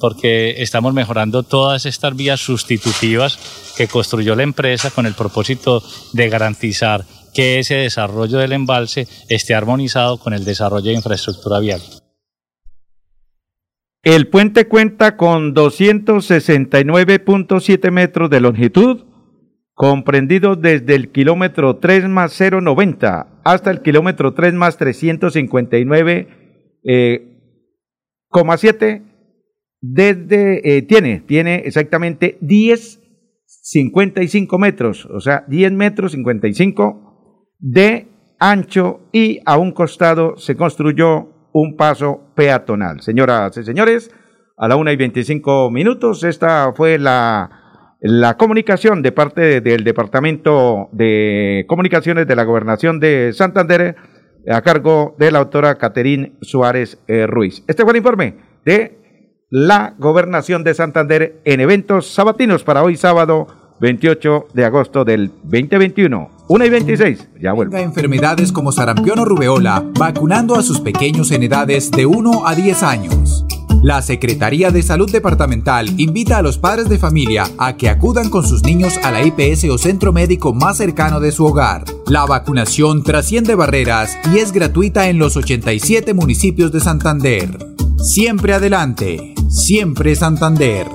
[0.00, 3.38] porque estamos mejorando todas estas vías sustitutivas
[3.76, 5.82] que construyó la empresa con el propósito
[6.14, 11.82] de garantizar que ese desarrollo del embalse esté armonizado con el desarrollo de infraestructura vial.
[14.04, 19.04] El puente cuenta con 269.7 metros de longitud
[19.74, 26.26] comprendido desde el kilómetro 3 más 090 hasta el kilómetro 3 más 359,7,
[26.84, 27.38] eh,
[29.80, 33.00] desde, eh, tiene, tiene exactamente 10,
[33.46, 38.08] 55 metros, o sea, 10 metros 55 de
[38.40, 43.00] ancho y a un costado se construyó un paso peatonal.
[43.00, 44.10] Señoras y señores,
[44.56, 47.62] a la una y 25 minutos, esta fue la
[48.04, 53.94] la comunicación de parte del Departamento de Comunicaciones de la Gobernación de Santander
[54.50, 57.62] a cargo de la autora Caterín Suárez eh, Ruiz.
[57.68, 58.98] Este fue el informe de
[59.50, 63.46] la Gobernación de Santander en eventos sabatinos para hoy sábado
[63.82, 66.30] 28 de agosto del 2021.
[66.48, 67.76] 1 y 26, ya vuelvo.
[67.76, 72.82] Enfermedades como sarampión o rubeola, vacunando a sus pequeños en edades de 1 a 10
[72.84, 73.44] años.
[73.82, 78.46] La Secretaría de Salud Departamental invita a los padres de familia a que acudan con
[78.46, 81.84] sus niños a la IPS o centro médico más cercano de su hogar.
[82.06, 87.48] La vacunación trasciende barreras y es gratuita en los 87 municipios de Santander.
[87.98, 90.86] Siempre adelante, siempre Santander.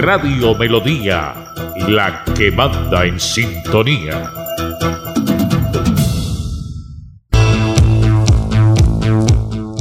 [0.00, 1.34] Radio Melodía,
[1.86, 4.30] la que manda en sintonía.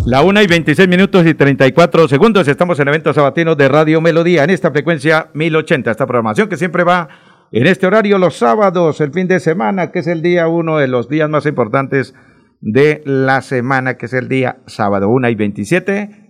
[0.05, 2.49] La una y 26 minutos y 34 segundos.
[2.49, 5.89] Estamos en eventos sabatinos de Radio Melodía en esta frecuencia 1080.
[5.89, 7.07] Esta programación que siempre va
[7.53, 10.89] en este horario los sábados, el fin de semana, que es el día uno de
[10.89, 12.13] los días más importantes
[12.59, 16.28] de la semana, que es el día sábado, una y 27.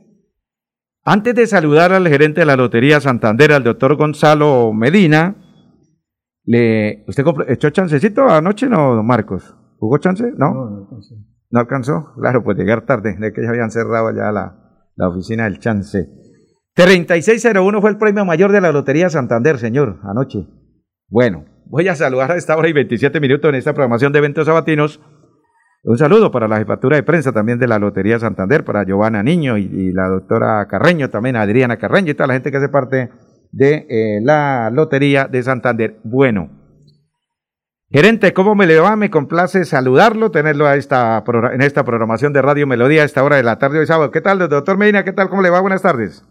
[1.12, 5.38] Antes de saludar al gerente de la Lotería Santander, al doctor Gonzalo Medina,
[6.46, 9.56] le, ¿usted echó chancecito anoche, no, Marcos?
[9.80, 10.24] ¿Jugó chance?
[10.38, 11.00] No, no, no, no
[11.50, 12.14] ¿No alcanzó?
[12.22, 16.08] Claro, pues llegar tarde, de que ya habían cerrado ya la, la oficina del chance.
[16.76, 20.46] 3601 fue el premio mayor de la Lotería Santander, señor, anoche.
[21.08, 24.46] Bueno, voy a saludar a esta hora y 27 minutos en esta programación de eventos
[24.46, 25.02] sabatinos.
[25.84, 29.58] Un saludo para la jefatura de prensa también de la Lotería Santander, para Giovanna Niño
[29.58, 33.10] y, la doctora Carreño, también Adriana Carreño y toda la gente que hace parte
[33.52, 35.98] de eh, la Lotería de Santander.
[36.04, 36.50] Bueno,
[37.92, 38.96] Gerente, ¿cómo me le va?
[38.96, 43.38] Me complace saludarlo, tenerlo a esta, en esta programación de Radio Melodía a esta hora
[43.38, 44.12] de la tarde hoy sábado.
[44.12, 45.04] ¿Qué tal, doctor Medina?
[45.04, 45.30] ¿Qué tal?
[45.30, 45.60] ¿Cómo le va?
[45.60, 46.24] Buenas tardes.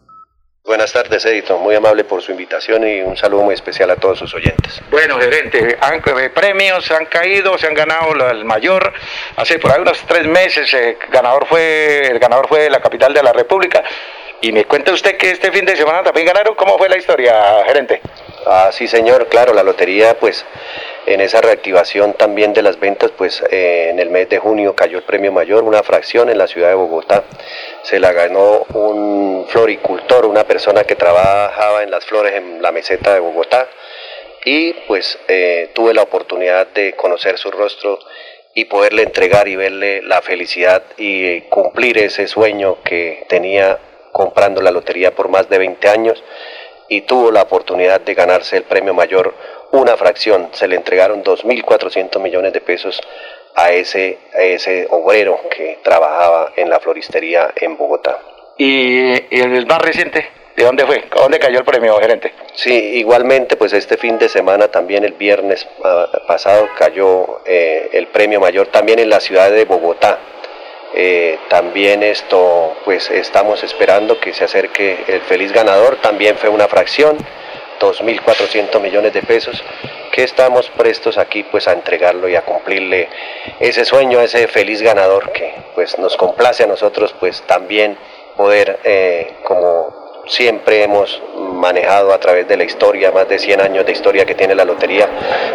[0.68, 1.56] Buenas tardes, Edito.
[1.56, 4.82] Muy amable por su invitación y un saludo muy especial a todos sus oyentes.
[4.90, 8.92] Bueno, gerente, han, eh, premios han caído, se han ganado el mayor.
[9.36, 13.14] Hace por ahí unos tres meses el eh, ganador fue, el ganador fue la capital
[13.14, 13.82] de la República.
[14.42, 16.54] Y me cuenta usted que este fin de semana también ganaron.
[16.54, 18.02] ¿Cómo fue la historia, gerente?
[18.46, 19.26] Ah, sí, señor.
[19.28, 20.44] Claro, la lotería, pues
[21.06, 24.98] en esa reactivación también de las ventas, pues eh, en el mes de junio cayó
[24.98, 27.24] el premio mayor, una fracción en la ciudad de Bogotá.
[27.82, 33.14] Se la ganó un floricultor, una persona que trabajaba en las flores en la meseta
[33.14, 33.68] de Bogotá.
[34.44, 37.98] Y pues eh, tuve la oportunidad de conocer su rostro
[38.54, 43.78] y poderle entregar y verle la felicidad y cumplir ese sueño que tenía
[44.12, 46.22] comprando la lotería por más de 20 años
[46.88, 49.34] y tuvo la oportunidad de ganarse el premio mayor
[49.70, 53.00] una fracción, se le entregaron 2.400 millones de pesos
[53.54, 58.18] a ese, ese obrero que trabajaba en la floristería en Bogotá.
[58.56, 60.28] ¿Y, el más reciente?
[60.56, 61.04] ¿De dónde fue?
[61.14, 62.32] ¿Dónde cayó el premio, gerente?
[62.54, 68.08] Sí, igualmente, pues este fin de semana, también el viernes ah, pasado, cayó eh, el
[68.08, 70.18] premio mayor también en la ciudad de Bogotá.
[70.94, 76.66] Eh, también esto, pues estamos esperando que se acerque el feliz ganador, también fue una
[76.66, 77.16] fracción.
[77.78, 79.62] 2.400 millones de pesos
[80.12, 83.08] que estamos prestos aquí pues a entregarlo y a cumplirle
[83.60, 87.96] ese sueño a ese feliz ganador que pues nos complace a nosotros pues también
[88.36, 93.86] poder eh, como siempre hemos manejado a través de la historia, más de 100 años
[93.86, 95.08] de historia que tiene la lotería,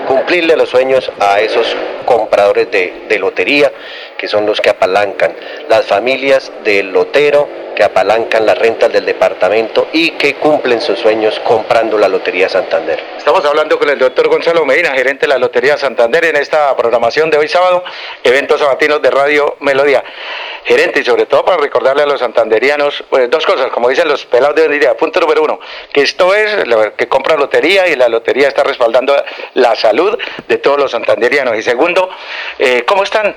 [0.08, 3.72] cumplirle los sueños a esos compradores de, de lotería,
[4.18, 5.36] que son los que apalancan,
[5.70, 11.40] las familias del lotero, que apalancan las rentas del departamento y que cumplen sus sueños
[11.44, 13.04] comprando la Lotería Santander.
[13.18, 17.30] Estamos hablando con el doctor Gonzalo Medina, gerente de la Lotería Santander, en esta programación
[17.30, 17.84] de hoy sábado,
[18.24, 20.04] eventos sabatinos de Radio Melodía.
[20.66, 24.26] Gerente, y sobre todo para recordarle a los santanderianos pues, dos cosas, como dicen los
[24.26, 24.96] pelados de día.
[24.96, 25.60] Punto número uno,
[25.92, 26.64] que esto es
[26.96, 29.16] que compra lotería y la lotería está respaldando
[29.56, 31.58] la salud de todos los santanderianos.
[31.58, 32.10] Y segundo,
[32.60, 33.36] eh, ¿cómo están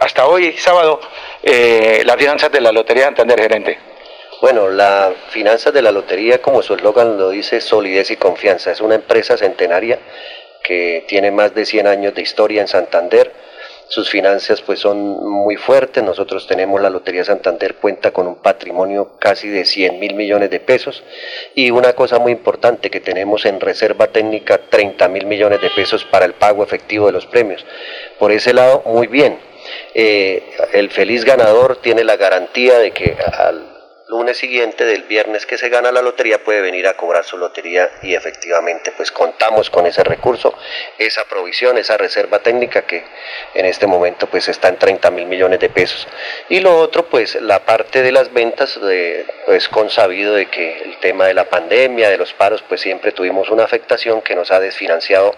[0.00, 1.00] hasta hoy sábado
[1.42, 3.78] eh, las finanzas de la Lotería Santander, gerente?
[4.40, 8.70] Bueno, la finanzas de la lotería, como su eslogan lo dice, solidez y confianza.
[8.70, 9.98] Es una empresa centenaria
[10.62, 13.32] que tiene más de 100 años de historia en Santander
[13.88, 16.04] sus finanzas pues son muy fuertes.
[16.04, 20.60] Nosotros tenemos la Lotería Santander cuenta con un patrimonio casi de 100 mil millones de
[20.60, 21.02] pesos
[21.54, 26.04] y una cosa muy importante que tenemos en reserva técnica 30 mil millones de pesos
[26.04, 27.64] para el pago efectivo de los premios.
[28.18, 29.38] Por ese lado, muy bien.
[29.94, 33.77] Eh, el feliz ganador tiene la garantía de que al
[34.08, 37.90] lunes siguiente del viernes que se gana la lotería puede venir a cobrar su lotería
[38.02, 40.54] y efectivamente pues contamos con ese recurso,
[40.96, 43.04] esa provisión, esa reserva técnica que
[43.52, 46.08] en este momento pues está en 30 mil millones de pesos.
[46.48, 50.98] Y lo otro pues la parte de las ventas, de, pues consabido de que el
[51.00, 54.58] tema de la pandemia, de los paros pues siempre tuvimos una afectación que nos ha
[54.58, 55.34] desfinanciado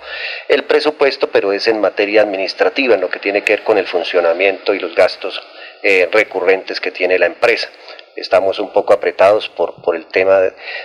[0.46, 3.88] el presupuesto, pero es en materia administrativa, en lo que tiene que ver con el
[3.88, 5.42] funcionamiento y los gastos
[5.82, 7.68] eh, recurrentes que tiene la empresa
[8.20, 10.40] estamos un poco apretados por, por el tema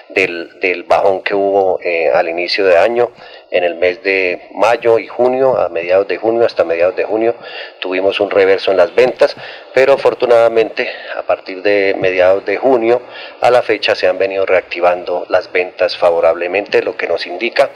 [0.10, 3.12] del, del bajón que hubo eh, al inicio de año.
[3.52, 7.36] En el mes de mayo y junio, a mediados de junio hasta mediados de junio,
[7.80, 9.36] tuvimos un reverso en las ventas,
[9.76, 13.02] pero afortunadamente a partir de mediados de junio
[13.42, 17.72] a la fecha se han venido reactivando las ventas favorablemente, lo que nos indica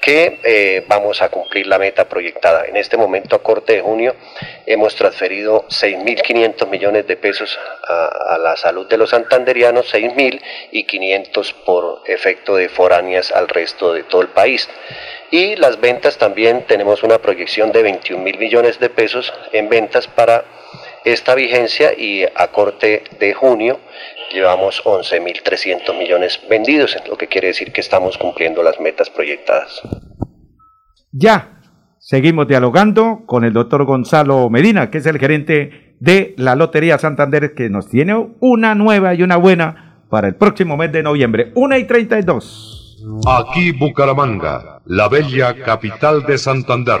[0.00, 2.64] que eh, vamos a cumplir la meta proyectada.
[2.66, 4.16] En este momento, a corte de junio,
[4.66, 7.56] hemos transferido 6.500 millones de pesos
[7.88, 13.92] a, la salud de los santanderianos, 6.000 y 500 por efecto de foráneas al resto
[13.92, 14.68] de todo el país.
[15.30, 20.06] Y las ventas también tenemos una proyección de 21 mil millones de pesos en ventas
[20.08, 20.44] para
[21.04, 23.80] esta vigencia y a corte de junio
[24.32, 29.80] llevamos 11.300 millones vendidos, lo que quiere decir que estamos cumpliendo las metas proyectadas.
[31.12, 31.60] Ya,
[31.98, 37.54] seguimos dialogando con el doctor Gonzalo Medina, que es el gerente de la Lotería Santander,
[37.54, 41.76] que nos tiene una nueva y una buena para el próximo mes de noviembre, 1
[41.78, 42.80] y 32.
[43.26, 47.00] Aquí Bucaramanga, la bella capital de Santander.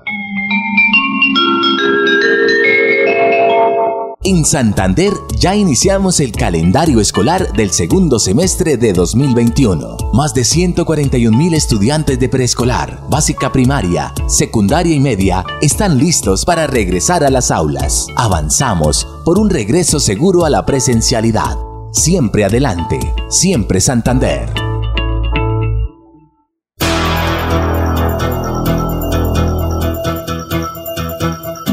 [4.23, 9.97] En Santander ya iniciamos el calendario escolar del segundo semestre de 2021.
[10.13, 16.67] Más de 141 mil estudiantes de preescolar, básica primaria, secundaria y media están listos para
[16.67, 18.05] regresar a las aulas.
[18.15, 21.57] Avanzamos por un regreso seguro a la presencialidad.
[21.91, 24.53] Siempre adelante, siempre Santander.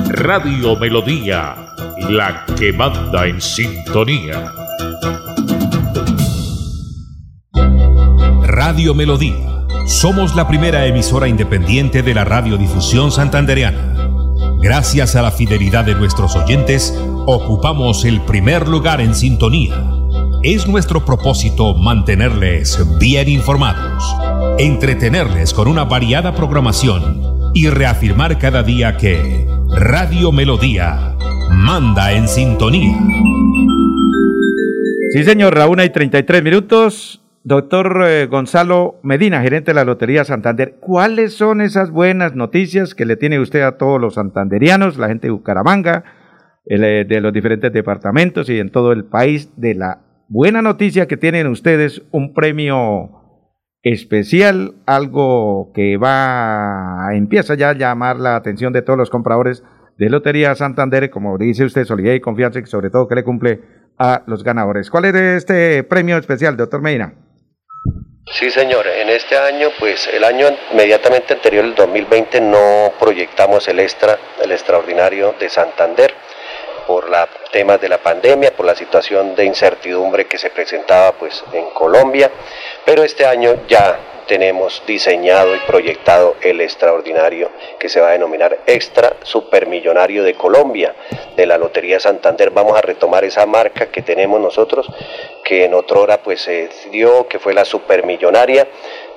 [0.06, 1.67] Radio Melodía
[2.08, 4.52] la que manda en sintonía.
[8.42, 9.66] Radio Melodía.
[9.86, 13.94] Somos la primera emisora independiente de la radiodifusión santandereana.
[14.60, 16.94] Gracias a la fidelidad de nuestros oyentes,
[17.26, 19.74] ocupamos el primer lugar en sintonía.
[20.42, 24.04] Es nuestro propósito mantenerles bien informados,
[24.58, 31.16] entretenerles con una variada programación y reafirmar cada día que Radio Melodía
[31.50, 32.96] manda en sintonía.
[35.12, 37.22] Sí, señor, a una y 33 minutos.
[37.44, 43.06] Doctor eh, Gonzalo Medina, gerente de la Lotería Santander, ¿cuáles son esas buenas noticias que
[43.06, 46.04] le tiene usted a todos los santanderianos, la gente de Bucaramanga,
[46.66, 51.16] eh, de los diferentes departamentos y en todo el país, de la buena noticia que
[51.16, 53.18] tienen ustedes, un premio
[53.82, 59.64] especial, algo que va, empieza ya a llamar la atención de todos los compradores
[59.98, 63.60] de Lotería Santander, como dice usted, solidaridad y confianza y sobre todo que le cumple
[63.98, 64.90] a los ganadores.
[64.90, 67.14] ¿Cuál es este premio especial, doctor Medina?
[68.32, 68.86] Sí, señor.
[68.86, 74.52] En este año, pues el año inmediatamente anterior, el 2020, no proyectamos el extra, el
[74.52, 76.14] extraordinario de Santander
[76.88, 81.44] por los temas de la pandemia, por la situación de incertidumbre que se presentaba pues
[81.52, 82.30] en Colombia,
[82.86, 88.60] pero este año ya tenemos diseñado y proyectado el extraordinario que se va a denominar
[88.66, 90.94] Extra Supermillonario de Colombia
[91.36, 92.50] de la Lotería Santander.
[92.50, 94.86] Vamos a retomar esa marca que tenemos nosotros,
[95.44, 98.66] que en otra hora pues se dio, que fue la Supermillonaria.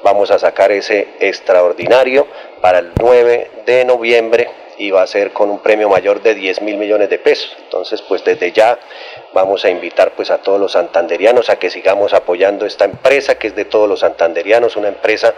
[0.04, 2.28] Vamos a sacar ese extraordinario
[2.60, 4.50] para el 9 de noviembre
[4.82, 7.56] y va a ser con un premio mayor de 10 mil millones de pesos.
[7.66, 8.80] Entonces, pues desde ya
[9.32, 13.46] vamos a invitar pues a todos los santanderianos a que sigamos apoyando esta empresa que
[13.46, 15.36] es de todos los santanderianos, una empresa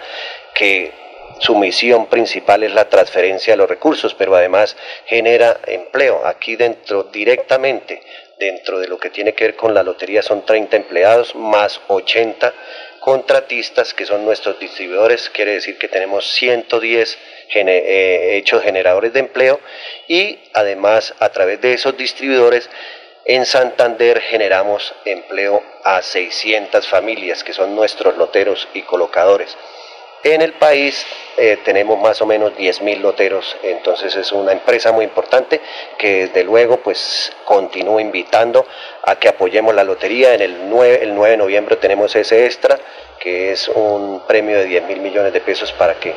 [0.56, 0.94] que
[1.40, 4.78] su misión principal es la transferencia de los recursos, pero además
[5.08, 6.26] genera empleo.
[6.26, 8.02] Aquí dentro directamente,
[8.40, 12.54] dentro de lo que tiene que ver con la lotería, son 30 empleados más 80
[13.02, 17.18] contratistas que son nuestros distribuidores, quiere decir que tenemos 110
[17.54, 19.60] eh, hechos generadores de empleo
[20.08, 22.70] y además a través de esos distribuidores
[23.26, 29.56] en Santander generamos empleo a 600 familias que son nuestros loteros y colocadores.
[30.24, 35.04] En el país eh, tenemos más o menos 10.000 loteros, entonces es una empresa muy
[35.04, 35.60] importante
[35.98, 38.66] que desde luego pues continúa invitando
[39.04, 40.34] a que apoyemos la lotería.
[40.34, 42.80] En el 9, el 9 de noviembre tenemos ese extra,
[43.20, 46.14] que es un premio de 10 mil millones de pesos para que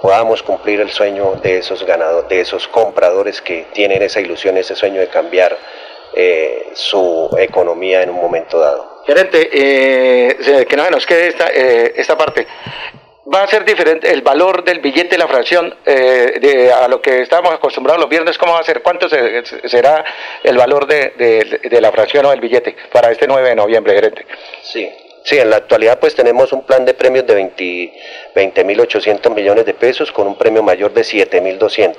[0.00, 4.74] podamos cumplir el sueño de esos ganadores, de esos compradores que tienen esa ilusión, ese
[4.74, 5.56] sueño de cambiar
[6.14, 9.02] eh, su economía en un momento dado.
[9.06, 12.46] Gerente, eh, que no nos quede esta, esta parte
[13.32, 17.22] va a ser diferente el valor del billete, la fracción, eh, de, a lo que
[17.22, 18.82] estamos acostumbrados los viernes, ¿cómo va a ser?
[18.82, 20.04] ¿Cuánto será
[20.42, 24.26] el valor de, de, la fracción o del billete para este 9 de noviembre, gerente?
[24.62, 24.88] Sí,
[25.26, 30.12] Sí, en la actualidad pues tenemos un plan de premios de 20.800 millones de pesos
[30.12, 31.96] con un premio mayor de 7.200.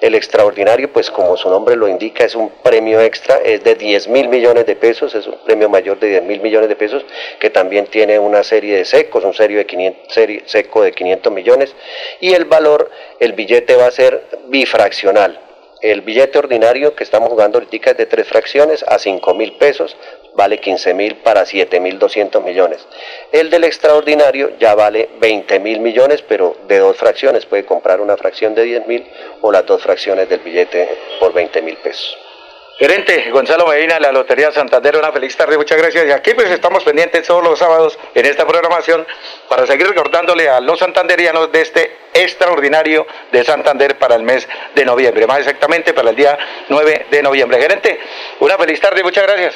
[0.00, 4.28] El extraordinario pues como su nombre lo indica es un premio extra, es de 10.000
[4.28, 7.06] millones de pesos, es un premio mayor de 10.000 millones de pesos
[7.38, 10.12] que también tiene una serie de secos, un serio de 500,
[10.46, 11.76] seco de 500 millones
[12.18, 15.38] y el valor, el billete va a ser bifraccional.
[15.80, 19.96] El billete ordinario que estamos jugando ahorita es de tres fracciones a 5 mil pesos,
[20.34, 22.86] vale 15 mil para 7 mil 200 millones.
[23.32, 27.46] El del extraordinario ya vale 20 mil millones, pero de dos fracciones.
[27.46, 29.06] Puede comprar una fracción de 10 mil
[29.40, 30.88] o las dos fracciones del billete
[31.20, 32.16] por 20 mil pesos.
[32.76, 36.06] Gerente Gonzalo Medina, la Lotería Santander, una feliz tarde, muchas gracias.
[36.06, 39.06] Y aquí pues estamos pendientes todos los sábados en esta programación
[39.48, 44.84] para seguir recordándole a los santanderianos de este extraordinario de Santander para el mes de
[44.84, 46.36] noviembre, más exactamente para el día
[46.68, 47.60] 9 de noviembre.
[47.60, 48.00] Gerente,
[48.40, 49.54] una feliz tarde, muchas gracias.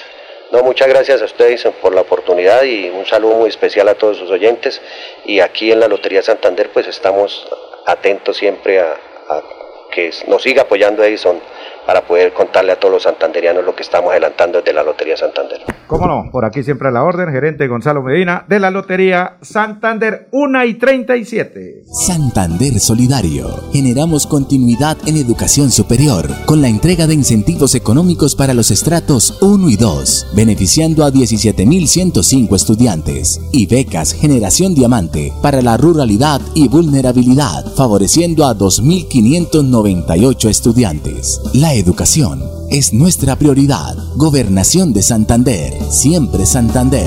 [0.50, 4.16] No, muchas gracias a ustedes por la oportunidad y un saludo muy especial a todos
[4.16, 4.80] sus oyentes.
[5.26, 7.46] Y aquí en la Lotería Santander pues estamos
[7.84, 8.96] atentos siempre a,
[9.28, 9.42] a
[9.90, 11.40] que nos siga apoyando Edison
[11.88, 15.62] para poder contarle a todos los santanderianos lo que estamos adelantando desde la Lotería Santander.
[15.86, 20.28] Cómo no, por aquí siempre a la orden, gerente Gonzalo Medina de la Lotería Santander
[20.32, 21.84] 1 y 37.
[21.90, 23.48] Santander Solidario.
[23.72, 29.70] Generamos continuidad en educación superior con la entrega de incentivos económicos para los estratos 1
[29.70, 37.64] y 2, beneficiando a 17.105 estudiantes y becas Generación Diamante para la ruralidad y vulnerabilidad,
[37.74, 41.40] favoreciendo a 2.598 estudiantes.
[41.54, 43.94] La educación es nuestra prioridad.
[44.16, 47.06] Gobernación de Santander, siempre Santander.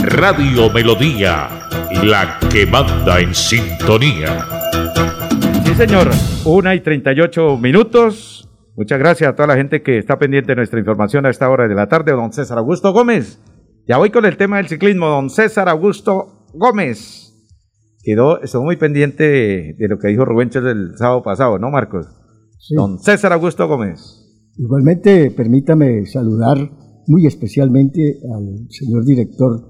[0.00, 1.48] Radio Melodía,
[2.04, 4.46] la que manda en sintonía.
[5.64, 6.10] Sí, señor.
[6.44, 8.48] Una y 38 minutos.
[8.76, 11.66] Muchas gracias a toda la gente que está pendiente de nuestra información a esta hora
[11.66, 12.12] de la tarde.
[12.12, 13.40] Don César Augusto Gómez.
[13.86, 15.06] Ya voy con el tema del ciclismo.
[15.08, 17.32] Don César Augusto Gómez.
[18.02, 22.06] Quedó, estuvo muy pendiente de, lo que dijo Rubén el sábado pasado, ¿no, Marcos?
[22.76, 24.00] Don César Augusto Gómez.
[24.56, 26.58] Igualmente, permítame saludar
[27.06, 29.60] muy especialmente al señor director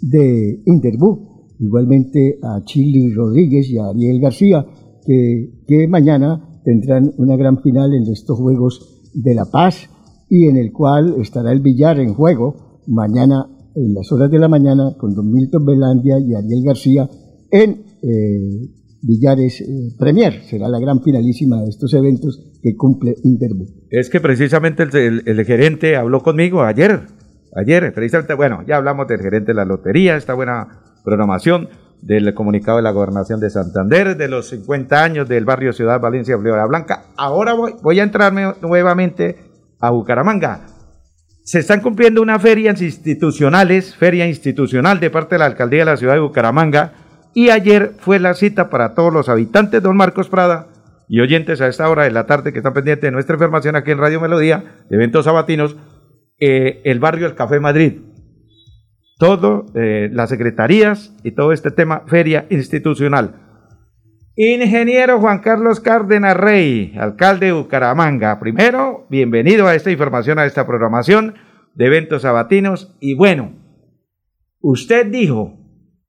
[0.00, 4.66] de Interbu, igualmente a Chili Rodríguez y a Ariel García,
[5.06, 9.88] que, que mañana tendrán una gran final en estos Juegos de la Paz
[10.28, 14.48] y en el cual estará el billar en juego mañana en las horas de la
[14.48, 17.08] mañana con don Milton Belandia y Ariel García
[17.50, 18.68] en eh,
[19.02, 20.42] Villares eh, Premier.
[20.44, 23.66] Será la gran finalísima de estos eventos que cumple Interbu.
[23.90, 27.02] Es que precisamente el, gerente habló conmigo ayer.
[27.56, 31.68] Ayer, precisamente, bueno, ya hablamos del gerente de la lotería, esta buena programación
[32.02, 36.36] del comunicado de la gobernación de Santander, de los 50 años del barrio Ciudad Valencia,
[36.36, 37.06] Florida Blanca.
[37.16, 39.36] Ahora voy, voy a entrarme nuevamente
[39.78, 40.73] a Bucaramanga
[41.44, 45.96] se están cumpliendo unas ferias institucionales, feria institucional de parte de la alcaldía de la
[45.98, 46.92] ciudad de Bucaramanga,
[47.34, 50.68] y ayer fue la cita para todos los habitantes, don Marcos Prada,
[51.06, 53.90] y oyentes a esta hora de la tarde que están pendientes de nuestra información aquí
[53.90, 55.76] en Radio Melodía, de eventos sabatinos,
[56.40, 58.00] eh, el barrio El Café Madrid.
[59.18, 63.43] Todo, eh, las secretarías y todo este tema, feria institucional.
[64.36, 68.40] Ingeniero Juan Carlos Cárdenas Rey, alcalde de Bucaramanga.
[68.40, 71.36] Primero, bienvenido a esta información, a esta programación
[71.74, 72.96] de eventos sabatinos.
[72.98, 73.52] Y bueno,
[74.60, 75.56] usted dijo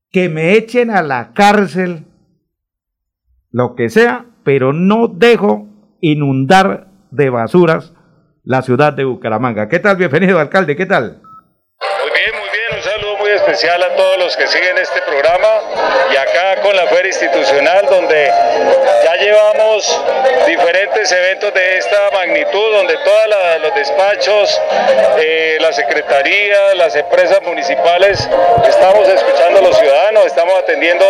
[0.09, 2.05] que me echen a la cárcel,
[3.51, 5.67] lo que sea, pero no dejo
[6.01, 7.93] inundar de basuras
[8.43, 9.69] la ciudad de Bucaramanga.
[9.69, 9.97] ¿Qué tal?
[9.97, 10.75] Bienvenido, alcalde.
[10.75, 11.21] ¿Qué tal?
[13.45, 15.61] Especial a todos los que siguen este programa
[16.11, 18.31] y acá con la feria institucional donde
[19.03, 20.01] ya llevamos
[20.47, 23.25] diferentes eventos de esta magnitud, donde todos
[23.61, 24.61] los despachos,
[25.19, 28.27] eh, la secretaría, las empresas municipales,
[28.67, 31.05] estamos escuchando a los ciudadanos, estamos atendiendo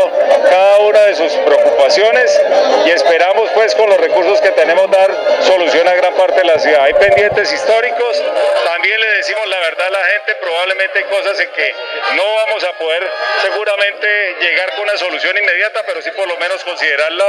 [0.49, 2.41] cada una de sus preocupaciones
[2.85, 5.09] y esperamos pues con los recursos que tenemos dar
[5.41, 6.83] solución a gran parte de la ciudad.
[6.83, 8.23] Hay pendientes históricos,
[8.65, 11.75] también le decimos la verdad a la gente, probablemente hay cosas en que
[12.15, 13.07] no vamos a poder
[13.41, 17.25] seguramente llegar con una solución inmediata, pero sí por lo menos considerarla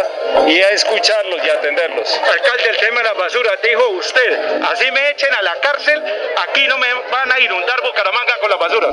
[0.47, 2.21] y a escucharlos y atenderlos.
[2.33, 6.03] Alcalde, el tema de la basura, dijo usted, así me echen a la cárcel,
[6.49, 8.89] aquí no me van a inundar Bucaramanga con la basura.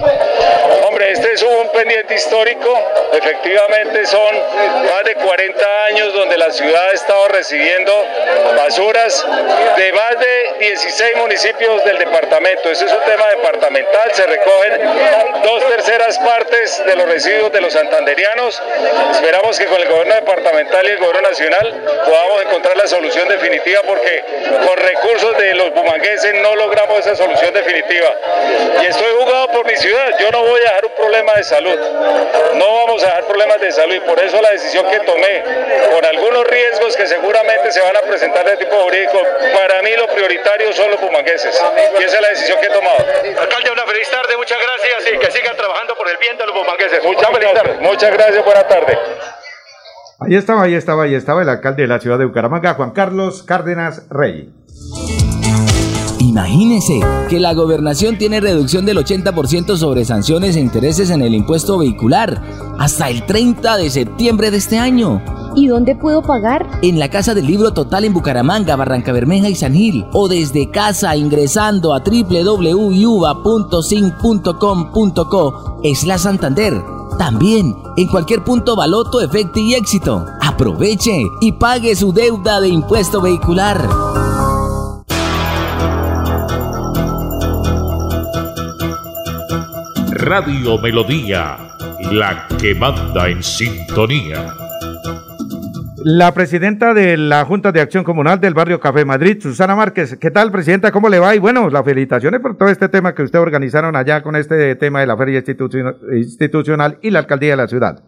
[0.85, 4.35] Hombre, este es un pendiente histórico, efectivamente son
[4.91, 8.05] más de 40 años donde la ciudad ha estado recibiendo
[8.55, 9.25] basuras
[9.77, 12.69] de más de 16 municipios del departamento.
[12.69, 15.63] Ese es un tema departamental, se recogen dos
[15.93, 18.59] terceras partes de los residuos de los santanderianos.
[19.11, 23.81] Esperamos que con el gobierno departamental y el gobierno nacional podamos encontrar la solución definitiva
[23.85, 24.23] porque
[24.65, 28.11] con recursos de los bumangueses no logramos esa solución definitiva.
[28.81, 31.79] Y estoy jugado por mi ciudad, yo no voy a dejar un problema de salud,
[32.55, 35.43] no vamos a dejar problemas de salud y por eso la decisión que tomé,
[35.93, 39.21] con algunos riesgos que seguramente se van a presentar de tipo jurídico,
[39.53, 41.61] para mí lo prioritario son los bumangueses
[41.99, 43.05] y esa es la decisión que he tomado.
[43.39, 46.55] Alcalde, una feliz tarde, muchas gracias y que sigan trabajando por el bien de los
[46.55, 47.03] bumangueses.
[47.03, 48.97] Muchas gracias, muchas gracias, buena tarde.
[50.19, 53.43] Ahí estaba, ahí estaba, ahí estaba el alcalde de la ciudad de Bucaramanga, Juan Carlos
[53.43, 54.49] Cárdenas Rey.
[56.33, 61.77] Imagínese que la gobernación tiene reducción del 80% sobre sanciones e intereses en el impuesto
[61.77, 62.41] vehicular
[62.79, 65.21] hasta el 30 de septiembre de este año.
[65.55, 66.67] ¿Y dónde puedo pagar?
[66.81, 70.07] En la Casa del Libro Total en Bucaramanga, Barranca Bermeja y San Gil.
[70.11, 72.63] O desde casa ingresando a www.sin.com.co
[75.83, 76.81] es la Santander.
[77.19, 80.25] También en cualquier punto Baloto, Efecto y Éxito.
[80.41, 84.32] Aproveche y pague su deuda de impuesto vehicular.
[90.25, 91.57] Radio Melodía,
[92.11, 94.53] la que manda en sintonía.
[96.05, 100.17] La presidenta de la Junta de Acción Comunal del Barrio Café Madrid, Susana Márquez.
[100.21, 100.91] ¿Qué tal, presidenta?
[100.91, 101.35] ¿Cómo le va?
[101.35, 105.01] Y bueno, las felicitaciones por todo este tema que usted organizaron allá con este tema
[105.01, 107.99] de la feria institucional y la alcaldía de la ciudad.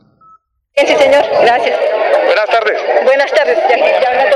[0.74, 1.24] Sí, señor.
[1.42, 1.78] Gracias.
[2.26, 2.82] Buenas tardes.
[3.04, 3.58] Buenas tardes.
[3.70, 4.30] Ya, ya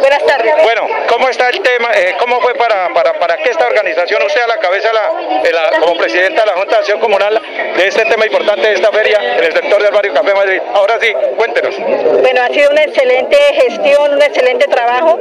[0.00, 0.54] Buenas tardes.
[0.62, 1.90] Bueno, ¿cómo está el tema?
[1.94, 5.52] Eh, ¿Cómo fue para, para, para que esta organización, usted a la cabeza, la, de
[5.52, 7.40] la, como presidenta de la Junta de Acción Comunal,
[7.76, 10.60] de este tema importante de esta feria en el sector del barrio Café Madrid?
[10.74, 11.76] Ahora sí, cuéntenos.
[11.78, 15.18] Bueno, ha sido una excelente gestión, un excelente trabajo.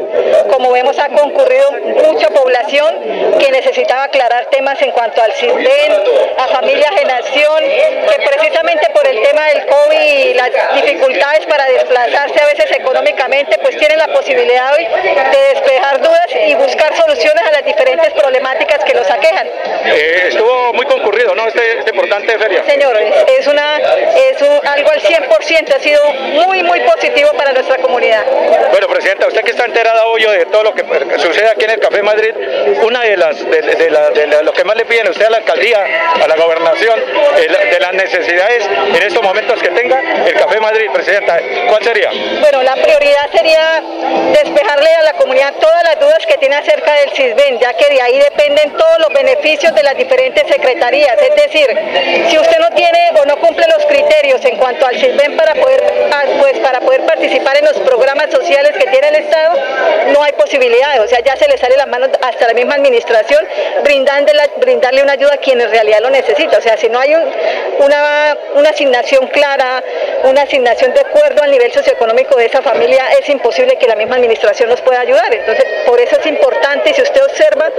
[0.51, 1.71] Como vemos, ha concurrido
[2.05, 5.93] mucha población que necesitaba aclarar temas en cuanto al CISBEN,
[6.37, 11.65] a familias en acción, que precisamente por el tema del COVID y las dificultades para
[11.65, 17.43] desplazarse a veces económicamente, pues tienen la posibilidad hoy de despejar dudas y buscar soluciones
[17.47, 19.47] a las diferentes problemáticas que los aquejan.
[19.47, 21.47] Eh, estuvo muy concurrido, ¿no?
[21.47, 22.63] Este, este importante feria.
[22.65, 27.51] Señor, es, es una, es un- algo al 100%, ha sido muy, muy positivo para
[27.53, 28.23] nuestra comunidad.
[28.71, 30.83] Bueno, Presidenta, usted que está enterada hoy de todo lo que
[31.19, 32.33] sucede aquí en el Café Madrid,
[32.81, 35.29] una de las de, de la- de la- lo que más le piden usted a
[35.29, 35.85] la alcaldía,
[36.23, 36.99] a la gobernación,
[37.37, 41.39] eh, de las necesidades en estos momentos que tenga el Café Madrid, Presidenta,
[41.69, 42.09] ¿cuál sería?
[42.41, 43.81] Bueno, la prioridad sería
[44.45, 48.01] despejarle a la comunidad todas las dudas que tiene acerca del CISBEN, ya que de
[48.01, 51.17] ahí dependen todos los beneficios de las diferentes secretarías.
[51.21, 51.67] Es decir,
[52.29, 55.83] si usted no tiene o no cumple los criterios en cuanto al CISBEN para poder,
[56.39, 59.55] pues, para poder participar en los programas sociales que tiene el Estado,
[60.13, 60.99] no hay posibilidades.
[61.01, 63.45] O sea, ya se le sale la mano hasta la misma administración
[63.83, 66.57] brindando la- brindarle una ayuda a quien en realidad lo necesita.
[66.57, 67.31] O sea, si no hay un-
[67.79, 69.83] una, una asignación clara,
[70.23, 74.17] una asignación de acuerdo al nivel socioeconómico de esa familia, es imposible que la misma
[74.25, 75.33] administración nos pueda ayudar.
[75.33, 77.71] Entonces, por eso es importante, si usted observa,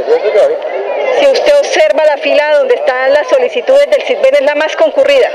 [1.19, 5.31] si usted observa la fila donde están las solicitudes del CISBEN es la más concurrida.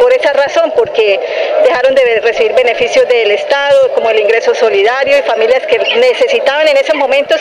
[0.00, 1.20] Por esa razón, porque
[1.64, 6.76] dejaron de recibir beneficios del Estado, como el ingreso solidario y familias que necesitaban en
[6.76, 7.40] esos momentos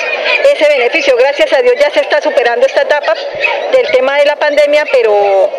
[0.53, 1.15] ese beneficio.
[1.17, 3.13] Gracias a Dios ya se está superando esta etapa
[3.71, 5.49] del tema de la pandemia, pero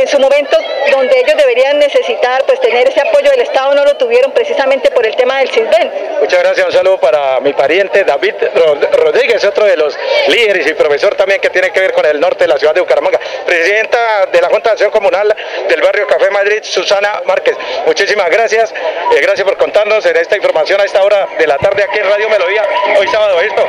[0.00, 0.56] en su momento
[0.90, 5.06] donde ellos deberían necesitar pues tener ese apoyo del Estado no lo tuvieron precisamente por
[5.06, 5.90] el tema del CISBEN.
[6.20, 9.96] Muchas gracias, un para mi pariente David Ro- Rodríguez, otro de los
[10.28, 12.80] líderes y profesor también que tiene que ver con el norte de la ciudad de
[12.80, 13.18] Bucaramanga.
[13.46, 15.34] Presidenta de la Junta de Acción Comunal
[15.68, 17.56] del barrio Café Madrid, Susana Márquez.
[17.86, 21.82] Muchísimas gracias, eh, gracias por contarnos en esta información a esta hora de la tarde
[21.84, 22.64] aquí en Radio Melodía,
[22.98, 23.66] hoy sábado esto.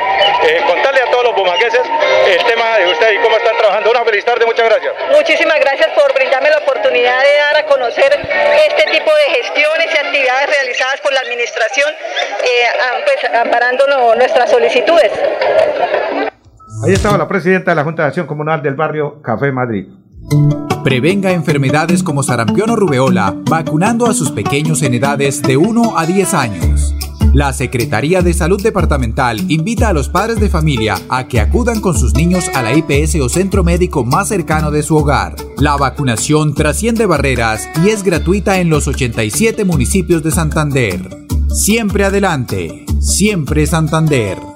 [0.47, 1.81] Eh, contarle a los bumangueses
[2.27, 3.91] el tema de usted y cómo están trabajando.
[3.91, 4.93] Una feliz tarde, muchas gracias.
[5.11, 9.97] Muchísimas gracias por brindarme la oportunidad de dar a conocer este tipo de gestiones y
[9.97, 11.89] actividades realizadas por la administración,
[12.43, 12.67] eh,
[13.05, 15.11] pues, amparando nuestras solicitudes.
[16.85, 19.87] Ahí estaba la presidenta de la Junta de Acción Comunal del barrio Café Madrid.
[20.83, 26.05] Prevenga enfermedades como sarampión o rubeola vacunando a sus pequeños en edades de 1 a
[26.05, 26.93] 10 años.
[27.33, 31.97] La Secretaría de Salud Departamental invita a los padres de familia a que acudan con
[31.97, 35.35] sus niños a la IPS o centro médico más cercano de su hogar.
[35.57, 41.25] La vacunación trasciende barreras y es gratuita en los 87 municipios de Santander.
[41.49, 44.52] Siempre adelante, siempre Santander.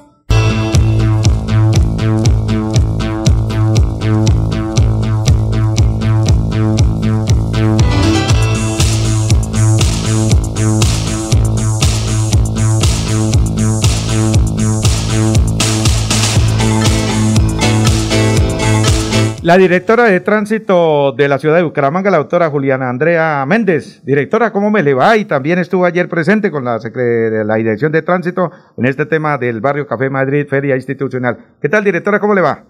[19.48, 24.04] La directora de tránsito de la ciudad de Bucaramanga, la doctora Juliana Andrea Méndez.
[24.04, 25.16] Directora, ¿cómo me le va?
[25.16, 29.38] Y también estuvo ayer presente con la, de la Dirección de Tránsito en este tema
[29.38, 31.38] del barrio Café Madrid, Feria Institucional.
[31.62, 32.20] ¿Qué tal, directora?
[32.20, 32.66] ¿Cómo le va?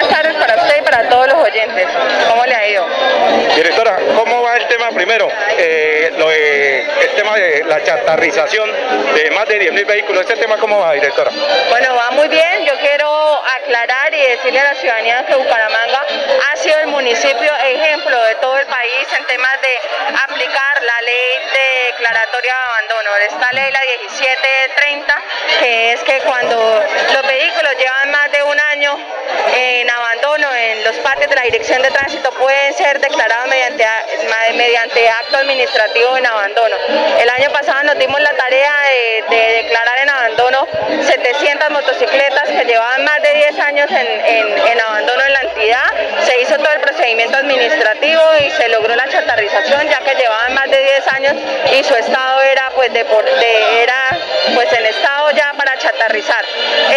[0.00, 1.86] Buenas tardes para usted y para todos los oyentes.
[2.28, 2.82] ¿Cómo le ha ido?
[3.54, 5.28] Directora, ¿cómo va el tema primero?
[5.60, 5.87] Eh, lo el tema
[7.66, 8.70] la chatarrización
[9.14, 10.22] de más de 10.000 vehículos.
[10.22, 11.30] ¿Este tema cómo va, directora?
[11.70, 12.64] Bueno, va muy bien.
[12.64, 13.08] Yo quiero
[13.62, 16.04] aclarar y decirle a la ciudadanía que Bucaramanga
[16.50, 21.47] ha sido el municipio ejemplo de todo el país en temas de aplicar la ley
[22.26, 23.16] de abandono.
[23.28, 25.22] Esta ley, la 1730,
[25.60, 26.56] que es que cuando
[27.12, 28.98] los vehículos llevan más de un año
[29.54, 33.86] en abandono en los patios de la Dirección de Tránsito pueden ser declarados mediante,
[34.54, 36.76] mediante acto administrativo en abandono.
[37.20, 38.72] El año pasado nos dimos la tarea
[39.28, 40.66] de, declarar en abandono
[41.06, 45.90] 700 motocicletas que llevaban más de 10 años en, abandono en la entidad.
[46.24, 50.70] Se hizo todo el procedimiento administrativo y se logró la chatarrización ya que llevaban más
[50.70, 51.34] de 10 años
[51.72, 53.00] y su estado era pues de,
[53.82, 54.18] era
[54.54, 56.44] pues en estado ya para chatarrizar.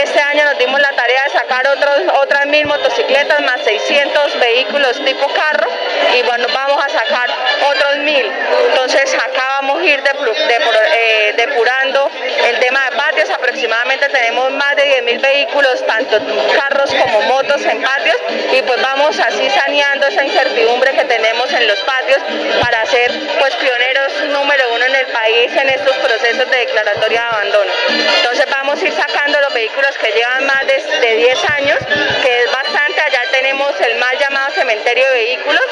[0.01, 5.03] Este año nos dimos la tarea de sacar otros, otras mil motocicletas más 600 vehículos
[5.03, 5.69] tipo carro
[6.17, 7.29] y bueno, vamos a sacar
[7.69, 8.31] otros mil.
[8.69, 12.09] Entonces acá vamos a ir eh, depurando
[12.47, 13.29] el tema de patios.
[13.29, 16.19] Aproximadamente tenemos más de 10 mil vehículos, tanto
[16.55, 18.17] carros como motos en patios
[18.53, 22.19] y pues vamos así saneando esa incertidumbre que tenemos en los patios
[22.61, 27.27] para ser pues pioneros número uno en el país en estos procesos de declaratoria de
[27.27, 27.71] abandono.
[28.17, 31.79] Entonces vamos a ir sacando los vehículos que llevan más de, de 10 años,
[32.21, 35.65] que es bastante, allá tenemos el mal llamado cementerio de vehículos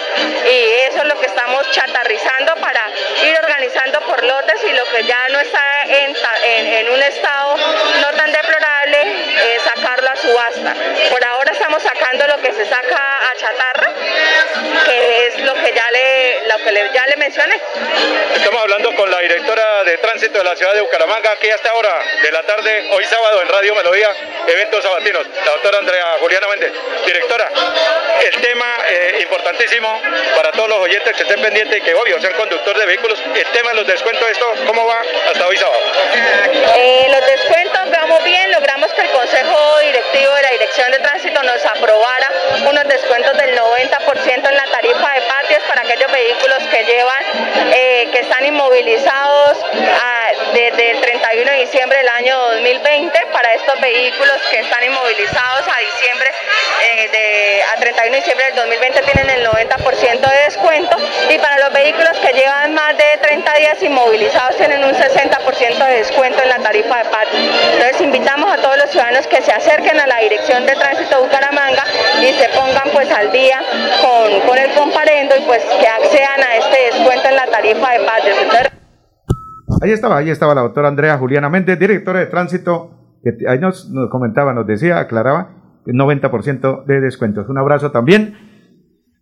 [0.46, 2.82] y eso es lo que estamos chatarrizando para
[3.24, 8.32] ir organizando por lotes y lo que ya no está en, un estado no tan
[8.32, 10.74] deplorable, eh, sacarlo a subasta.
[11.10, 11.39] Por ahora
[11.80, 13.94] estamos sacando lo que se saca a chatarra,
[14.86, 17.56] que es lo que ya le, lo que ya le mencioné.
[18.36, 22.02] Estamos hablando con la directora de tránsito de la ciudad de Bucaramanga, aquí hasta ahora
[22.22, 24.10] de la tarde, hoy sábado en Radio Melodía,
[24.48, 26.72] eventos sabatinos, la doctora Andrea Juliana Méndez.
[27.06, 27.50] Directora,
[28.24, 30.02] el tema eh, importantísimo
[30.36, 33.48] para todos los oyentes que estén pendientes y que obvio sean conductores de vehículos, el
[33.48, 35.02] tema de los descuentos, esto, ¿cómo va
[35.32, 35.80] hasta hoy sábado?
[36.76, 41.42] Eh, los descuentos vamos bien, logramos que el Consejo Directivo de la Dirección de Tránsito
[41.42, 42.28] nos aprobara
[42.70, 47.24] unos descuentos del 90% en la tarifa de patios para aquellos vehículos que llevan,
[47.74, 53.80] eh, que están inmovilizados ah, desde el 31 de diciembre del año 2020 para estos
[53.82, 56.32] vehículos que están inmovilizados a diciembre
[56.88, 60.98] eh, de, a 31 de diciembre del 2020 tienen el 90% de descuento
[61.30, 65.98] y para los vehículos que llevan más de 30 días inmovilizados tienen un 60% de
[65.98, 67.40] descuento en la tarifa de patio.
[67.74, 71.86] Entonces invitamos a todos los ciudadanos que se acerquen a la Dirección de Tránsito Bucaramanga
[72.22, 73.62] y se pongan pues al día
[74.02, 78.00] con, con el comparendo y pues que accedan a este descuento en la tarifa de
[78.02, 78.79] patio.
[79.82, 82.92] Ahí estaba, ahí estaba la doctora Andrea Juliana Méndez, directora de tránsito,
[83.24, 85.56] que ahí nos, comentaba, nos decía, aclaraba,
[85.86, 87.48] 90% de descuentos.
[87.48, 88.36] Un abrazo también.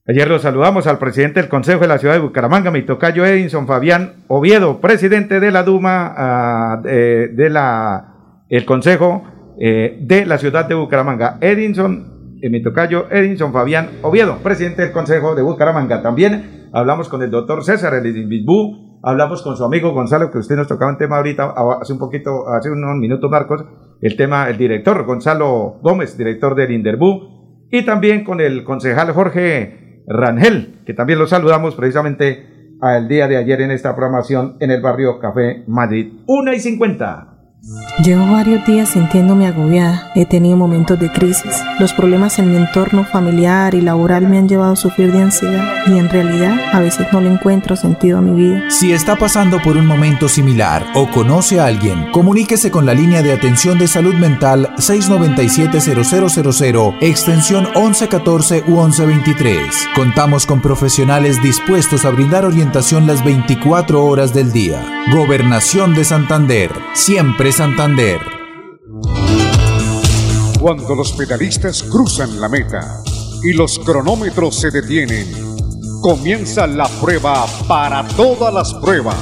[0.08, 3.68] Ayer lo saludamos al presidente del Consejo de la Ciudad de Bucaramanga, mi tocayo Edinson
[3.68, 9.24] Fabián Oviedo, presidente de la Duma, ah, de la, el Consejo
[9.60, 11.38] eh, de la Ciudad de Bucaramanga.
[11.42, 16.02] Edinson, eh, mi tocayo Edinson Fabián Oviedo, presidente del Consejo de Bucaramanga.
[16.02, 18.46] También hablamos con el doctor César Elizabeth
[19.08, 22.48] hablamos con su amigo Gonzalo, que usted nos tocaba un tema ahorita, hace un poquito,
[22.50, 23.64] hace unos minutos, Marcos,
[24.02, 30.04] el tema, el director Gonzalo Gómez, director del Inderbú, y también con el concejal Jorge
[30.08, 34.82] Rangel, que también lo saludamos precisamente al día de ayer en esta programación en el
[34.82, 36.14] barrio Café Madrid.
[36.28, 37.37] Una y cincuenta.
[38.04, 40.12] Llevo varios días sintiéndome agobiada.
[40.16, 41.52] He tenido momentos de crisis.
[41.80, 45.66] Los problemas en mi entorno familiar y laboral me han llevado a sufrir de ansiedad
[45.88, 48.70] y en realidad a veces no le encuentro sentido a mi vida.
[48.70, 53.24] Si está pasando por un momento similar o conoce a alguien, comuníquese con la línea
[53.24, 59.88] de atención de salud mental 697-0000, extensión 1114 u 1123.
[59.96, 64.86] Contamos con profesionales dispuestos a brindar orientación las 24 horas del día.
[65.12, 66.70] Gobernación de Santander.
[66.94, 68.20] Siempre Santander.
[70.60, 73.02] Cuando los pedalistas cruzan la meta
[73.44, 75.28] y los cronómetros se detienen,
[76.02, 79.16] comienza la prueba para todas las pruebas.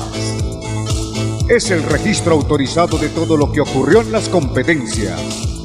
[1.49, 5.19] Es el registro autorizado de todo lo que ocurrió en las competencias.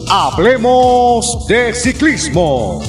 [0.09, 2.83] Hablemos de ciclismo.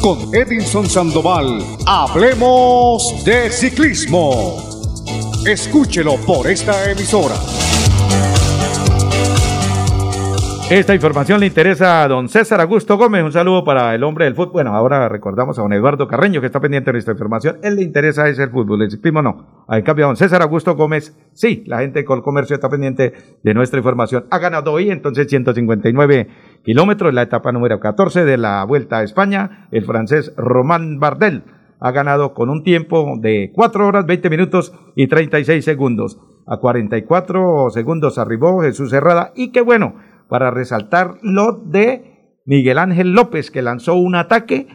[0.00, 4.62] Con Edinson Sandoval, hablemos de ciclismo.
[5.46, 7.36] Escúchelo por esta emisora.
[10.70, 13.24] Esta información le interesa a don César Augusto Gómez.
[13.24, 14.52] Un saludo para el hombre del fútbol.
[14.52, 17.58] Bueno, ahora recordamos a don Eduardo Carreño, que está pendiente de nuestra información.
[17.64, 19.64] Él le interesa es el fútbol, el ciclismo no.
[19.68, 23.12] En cambio, a don César Augusto Gómez, sí, la gente con comercio está pendiente
[23.42, 24.26] de nuestra información.
[24.30, 26.28] Ha ganado hoy entonces 159
[26.62, 29.66] kilómetros, la etapa número 14 de la Vuelta a España.
[29.72, 31.42] El francés Román Bardel
[31.80, 36.20] ha ganado con un tiempo de 4 horas, 20 minutos y 36 segundos.
[36.46, 39.94] A 44 segundos arribó Jesús Herrada y qué bueno
[40.30, 44.68] para resaltar lo de Miguel Ángel López, que lanzó un ataque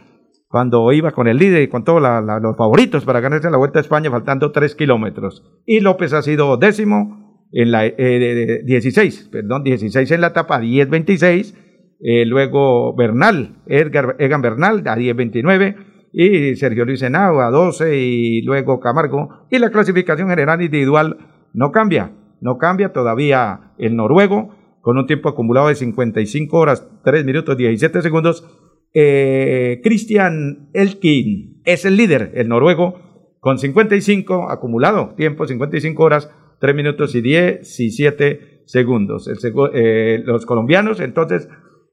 [0.48, 3.82] cuando iba con el líder y con todos los favoritos para ganarse la Vuelta a
[3.82, 5.42] España, faltando tres kilómetros.
[5.66, 11.54] Y López ha sido décimo en la eh, 16, perdón, 16 en la etapa, 10-26.
[11.98, 15.76] Eh, luego Bernal, Edgar, Egan Bernal a 10-29
[16.12, 19.46] y Sergio Luis Henao a 12 y luego Camargo.
[19.50, 21.16] Y la clasificación general individual
[21.54, 24.54] no cambia, no cambia todavía el noruego
[24.86, 28.46] con un tiempo acumulado de 55 horas, 3 minutos, 17 segundos.
[28.94, 36.30] Eh, Christian Elkin es el líder, el noruego, con 55 acumulado, tiempo 55 horas,
[36.60, 39.28] 3 minutos y 17 segundos.
[39.74, 41.48] Eh, los colombianos, entonces,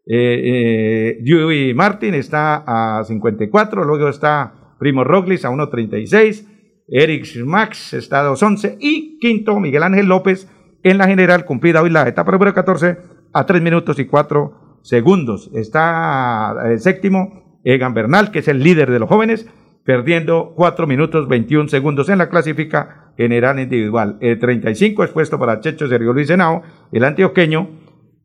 [0.05, 2.63] eh, eh Martin está
[2.99, 6.47] a 54, luego está Primo Roglic a 1.36,
[6.87, 10.47] Eric Max está a 2.11 y quinto Miguel Ángel López
[10.83, 12.97] en la general cumplida hoy la etapa número 14
[13.31, 15.49] a 3 minutos y 4 segundos.
[15.53, 19.49] Está el séptimo Egan Bernal, que es el líder de los jóvenes,
[19.85, 24.17] perdiendo 4 minutos 21 segundos en la clásica general individual.
[24.21, 26.61] El 35 es puesto para Checho Sergio Luis Senao,
[26.91, 27.69] el antioqueño,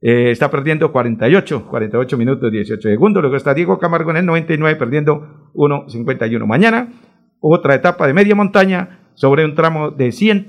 [0.01, 3.21] eh, está perdiendo 48, 48 minutos 18 segundos.
[3.21, 6.47] Luego está Diego Camargo en el 99 perdiendo 1.51.
[6.47, 6.93] Mañana,
[7.41, 10.47] otra etapa de media montaña sobre un tramo de 100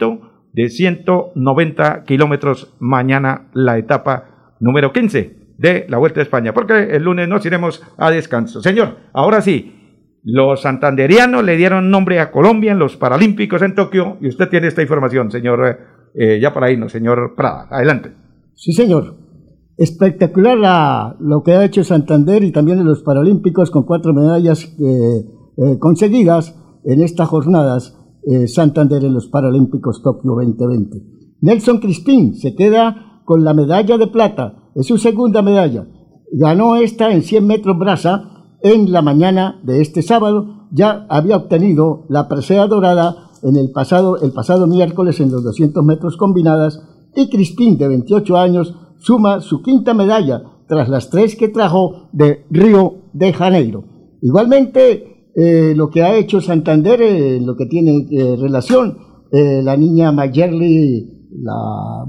[0.54, 7.04] de 190 kilómetros mañana la etapa número 15 de la Vuelta a España, porque el
[7.04, 8.62] lunes nos iremos a descanso.
[8.62, 9.80] Señor, ahora sí,
[10.24, 14.68] los santanderianos le dieron nombre a Colombia en los Paralímpicos en Tokio y usted tiene
[14.68, 15.80] esta información, señor,
[16.14, 17.68] eh, ya para irnos, señor Prada.
[17.70, 18.14] Adelante.
[18.56, 19.18] Sí, señor.
[19.78, 25.26] Espectacular lo que ha hecho Santander y también en los Paralímpicos con cuatro medallas eh,
[25.58, 31.03] eh, conseguidas en estas jornadas eh, Santander en los Paralímpicos Tokio 2020.
[31.41, 35.88] Nelson Crispín se queda con la medalla de plata, es su segunda medalla.
[36.32, 40.67] Ganó esta en 100 metros brasa en la mañana de este sábado.
[40.72, 45.84] Ya había obtenido la presea dorada en el pasado, el pasado miércoles en los 200
[45.84, 46.82] metros combinadas
[47.15, 52.45] y Crispín, de 28 años, suma su quinta medalla tras las tres que trajo de
[52.49, 53.84] Río de Janeiro.
[54.22, 58.97] Igualmente, eh, lo que ha hecho Santander, eh, lo que tiene eh, relación,
[59.32, 62.03] la niña Mayerly, la,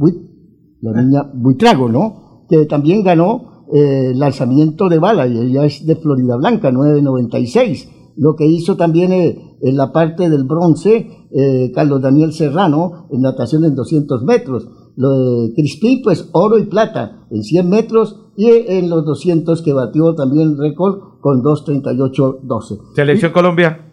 [0.80, 2.46] la niña Buitrago, ¿no?
[2.48, 3.66] Que también ganó
[4.14, 7.90] lanzamiento de bala y ella es de Florida Blanca, 996.
[8.16, 11.28] Lo que hizo también en la parte del bronce,
[11.74, 14.66] Carlos Daniel Serrano, en natación en 200 metros.
[14.96, 19.72] Lo de Crispín, pues oro y plata en 100 metros y en los 200 que
[19.72, 22.94] batió también récord con 2.38.12.
[22.94, 23.86] Selección Colombia.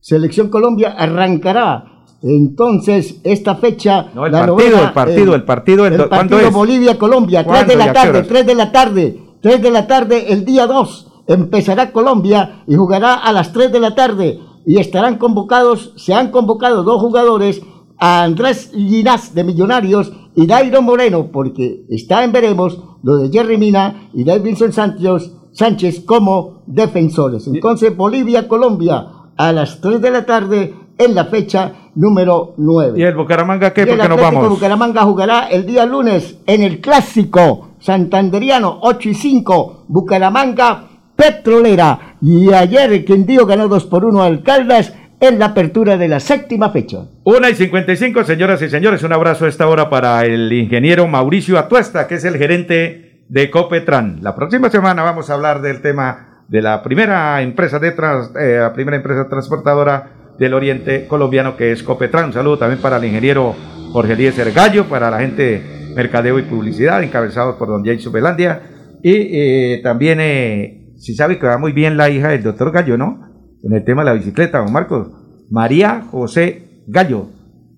[0.00, 4.10] Selección Colombia arrancará entonces esta fecha.
[4.14, 8.46] No, el partido, el partido, el partido, el, partido Bolivia-Colombia, 3 de la tarde, 3
[8.46, 13.32] de la tarde, 3 de la tarde, el día 2 empezará Colombia y jugará a
[13.32, 17.62] las 3 de la tarde y estarán convocados, se han convocado dos jugadores,
[18.04, 23.56] a Andrés Ginás de Millonarios y Dairo Moreno, porque está en veremos lo de Jerry
[23.56, 27.46] Mina y Davidson Santos Sánchez como defensores.
[27.46, 32.98] Entonces, Bolivia-Colombia a las 3 de la tarde en la fecha número 9.
[32.98, 33.82] ¿Y el Bucaramanga qué?
[33.82, 34.48] Y el ¿Por qué nos vamos?
[34.48, 42.16] Bucaramanga jugará el día lunes en el clásico santanderiano 8 y 5 Bucaramanga Petrolera.
[42.20, 44.92] Y ayer Quindío ganó 2 por 1 al Caldas
[45.22, 46.98] en la apertura de la séptima fecha.
[47.22, 51.58] Una y 55, señoras y señores, un abrazo a esta hora para el ingeniero Mauricio
[51.60, 54.18] Atuesta, que es el gerente de Copetran.
[54.20, 58.58] La próxima semana vamos a hablar del tema de la primera empresa de trans- eh,
[58.60, 62.26] la primera empresa transportadora del oriente colombiano que es Copetran.
[62.26, 63.54] Un saludo también para el ingeniero
[63.92, 65.62] Jorge Eliezer Gallo, para la gente de
[65.94, 68.60] Mercadeo y Publicidad, encabezados por don Jason Belandia.
[69.04, 72.98] Y eh, también, eh, si sabe que va muy bien la hija del doctor Gallo,
[72.98, 73.31] ¿no?
[73.62, 75.08] En el tema de la bicicleta, don Marcos.
[75.50, 77.26] María José Gallo.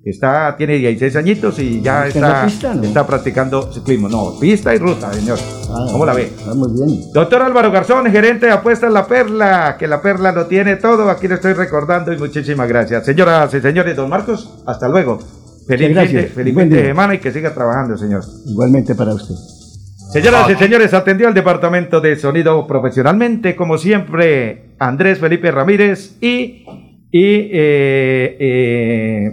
[0.05, 2.83] Está, tiene 16 añitos y ya ¿Está está, pista, no?
[2.83, 4.09] está practicando ciclismo.
[4.09, 5.39] No, pista y ruta, señor.
[5.93, 6.31] ¿Cómo la ve?
[6.47, 7.01] Ah, muy bien.
[7.15, 11.27] Doctor Álvaro Garzón, gerente de apuestas La Perla, que La Perla lo tiene todo, aquí
[11.27, 13.07] lo estoy recordando y muchísimas gracias.
[13.07, 15.21] Señoras y señores, don Marcos, hasta luego.
[15.67, 16.33] Feliz, gracias.
[16.33, 16.83] feliz de día.
[16.83, 18.23] semana y que siga trabajando, señor.
[18.45, 19.35] Igualmente para usted.
[20.13, 26.65] Señoras y señores, atendió al departamento de sonido profesionalmente, como siempre, Andrés Felipe Ramírez y,
[27.11, 29.31] y eh, eh,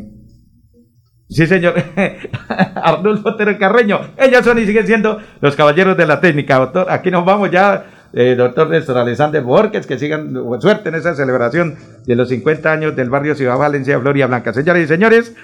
[1.30, 1.76] sí señor,
[2.76, 3.99] Arnulfo Otero Carreño.
[4.17, 6.88] Ellos son y siguen siendo los caballeros de la técnica, doctor.
[6.89, 11.76] Aquí nos vamos ya, eh, doctor Néstor Alexander Borges, que sigan suerte en esa celebración
[12.05, 14.51] de los 50 años del barrio Ciudad Valencia, Floria Blanca.
[14.51, 15.36] Señoras y señores,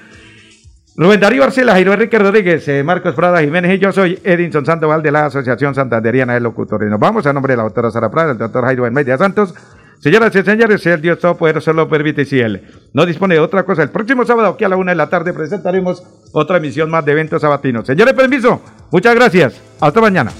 [1.00, 5.04] Rubén Darío Arcela, Jairo Enrique Rodríguez, eh, Marcos Prada Jiménez y yo soy Edinson Sandoval
[5.04, 6.89] de la Asociación Santanderiana de Locutores.
[6.89, 9.54] Nos vamos a nombre de la doctora Sara Prada, el doctor Jairo Media Santos.
[10.00, 13.84] Señoras y señores, el Dios Todopoderoso lo permite si Él no dispone de otra cosa,
[13.84, 16.02] el próximo sábado aquí a la una de la tarde presentaremos
[16.34, 17.86] otra emisión más de eventos sabatinos.
[17.86, 19.62] Señores, permiso, muchas gracias.
[19.80, 20.32] Hasta mañana.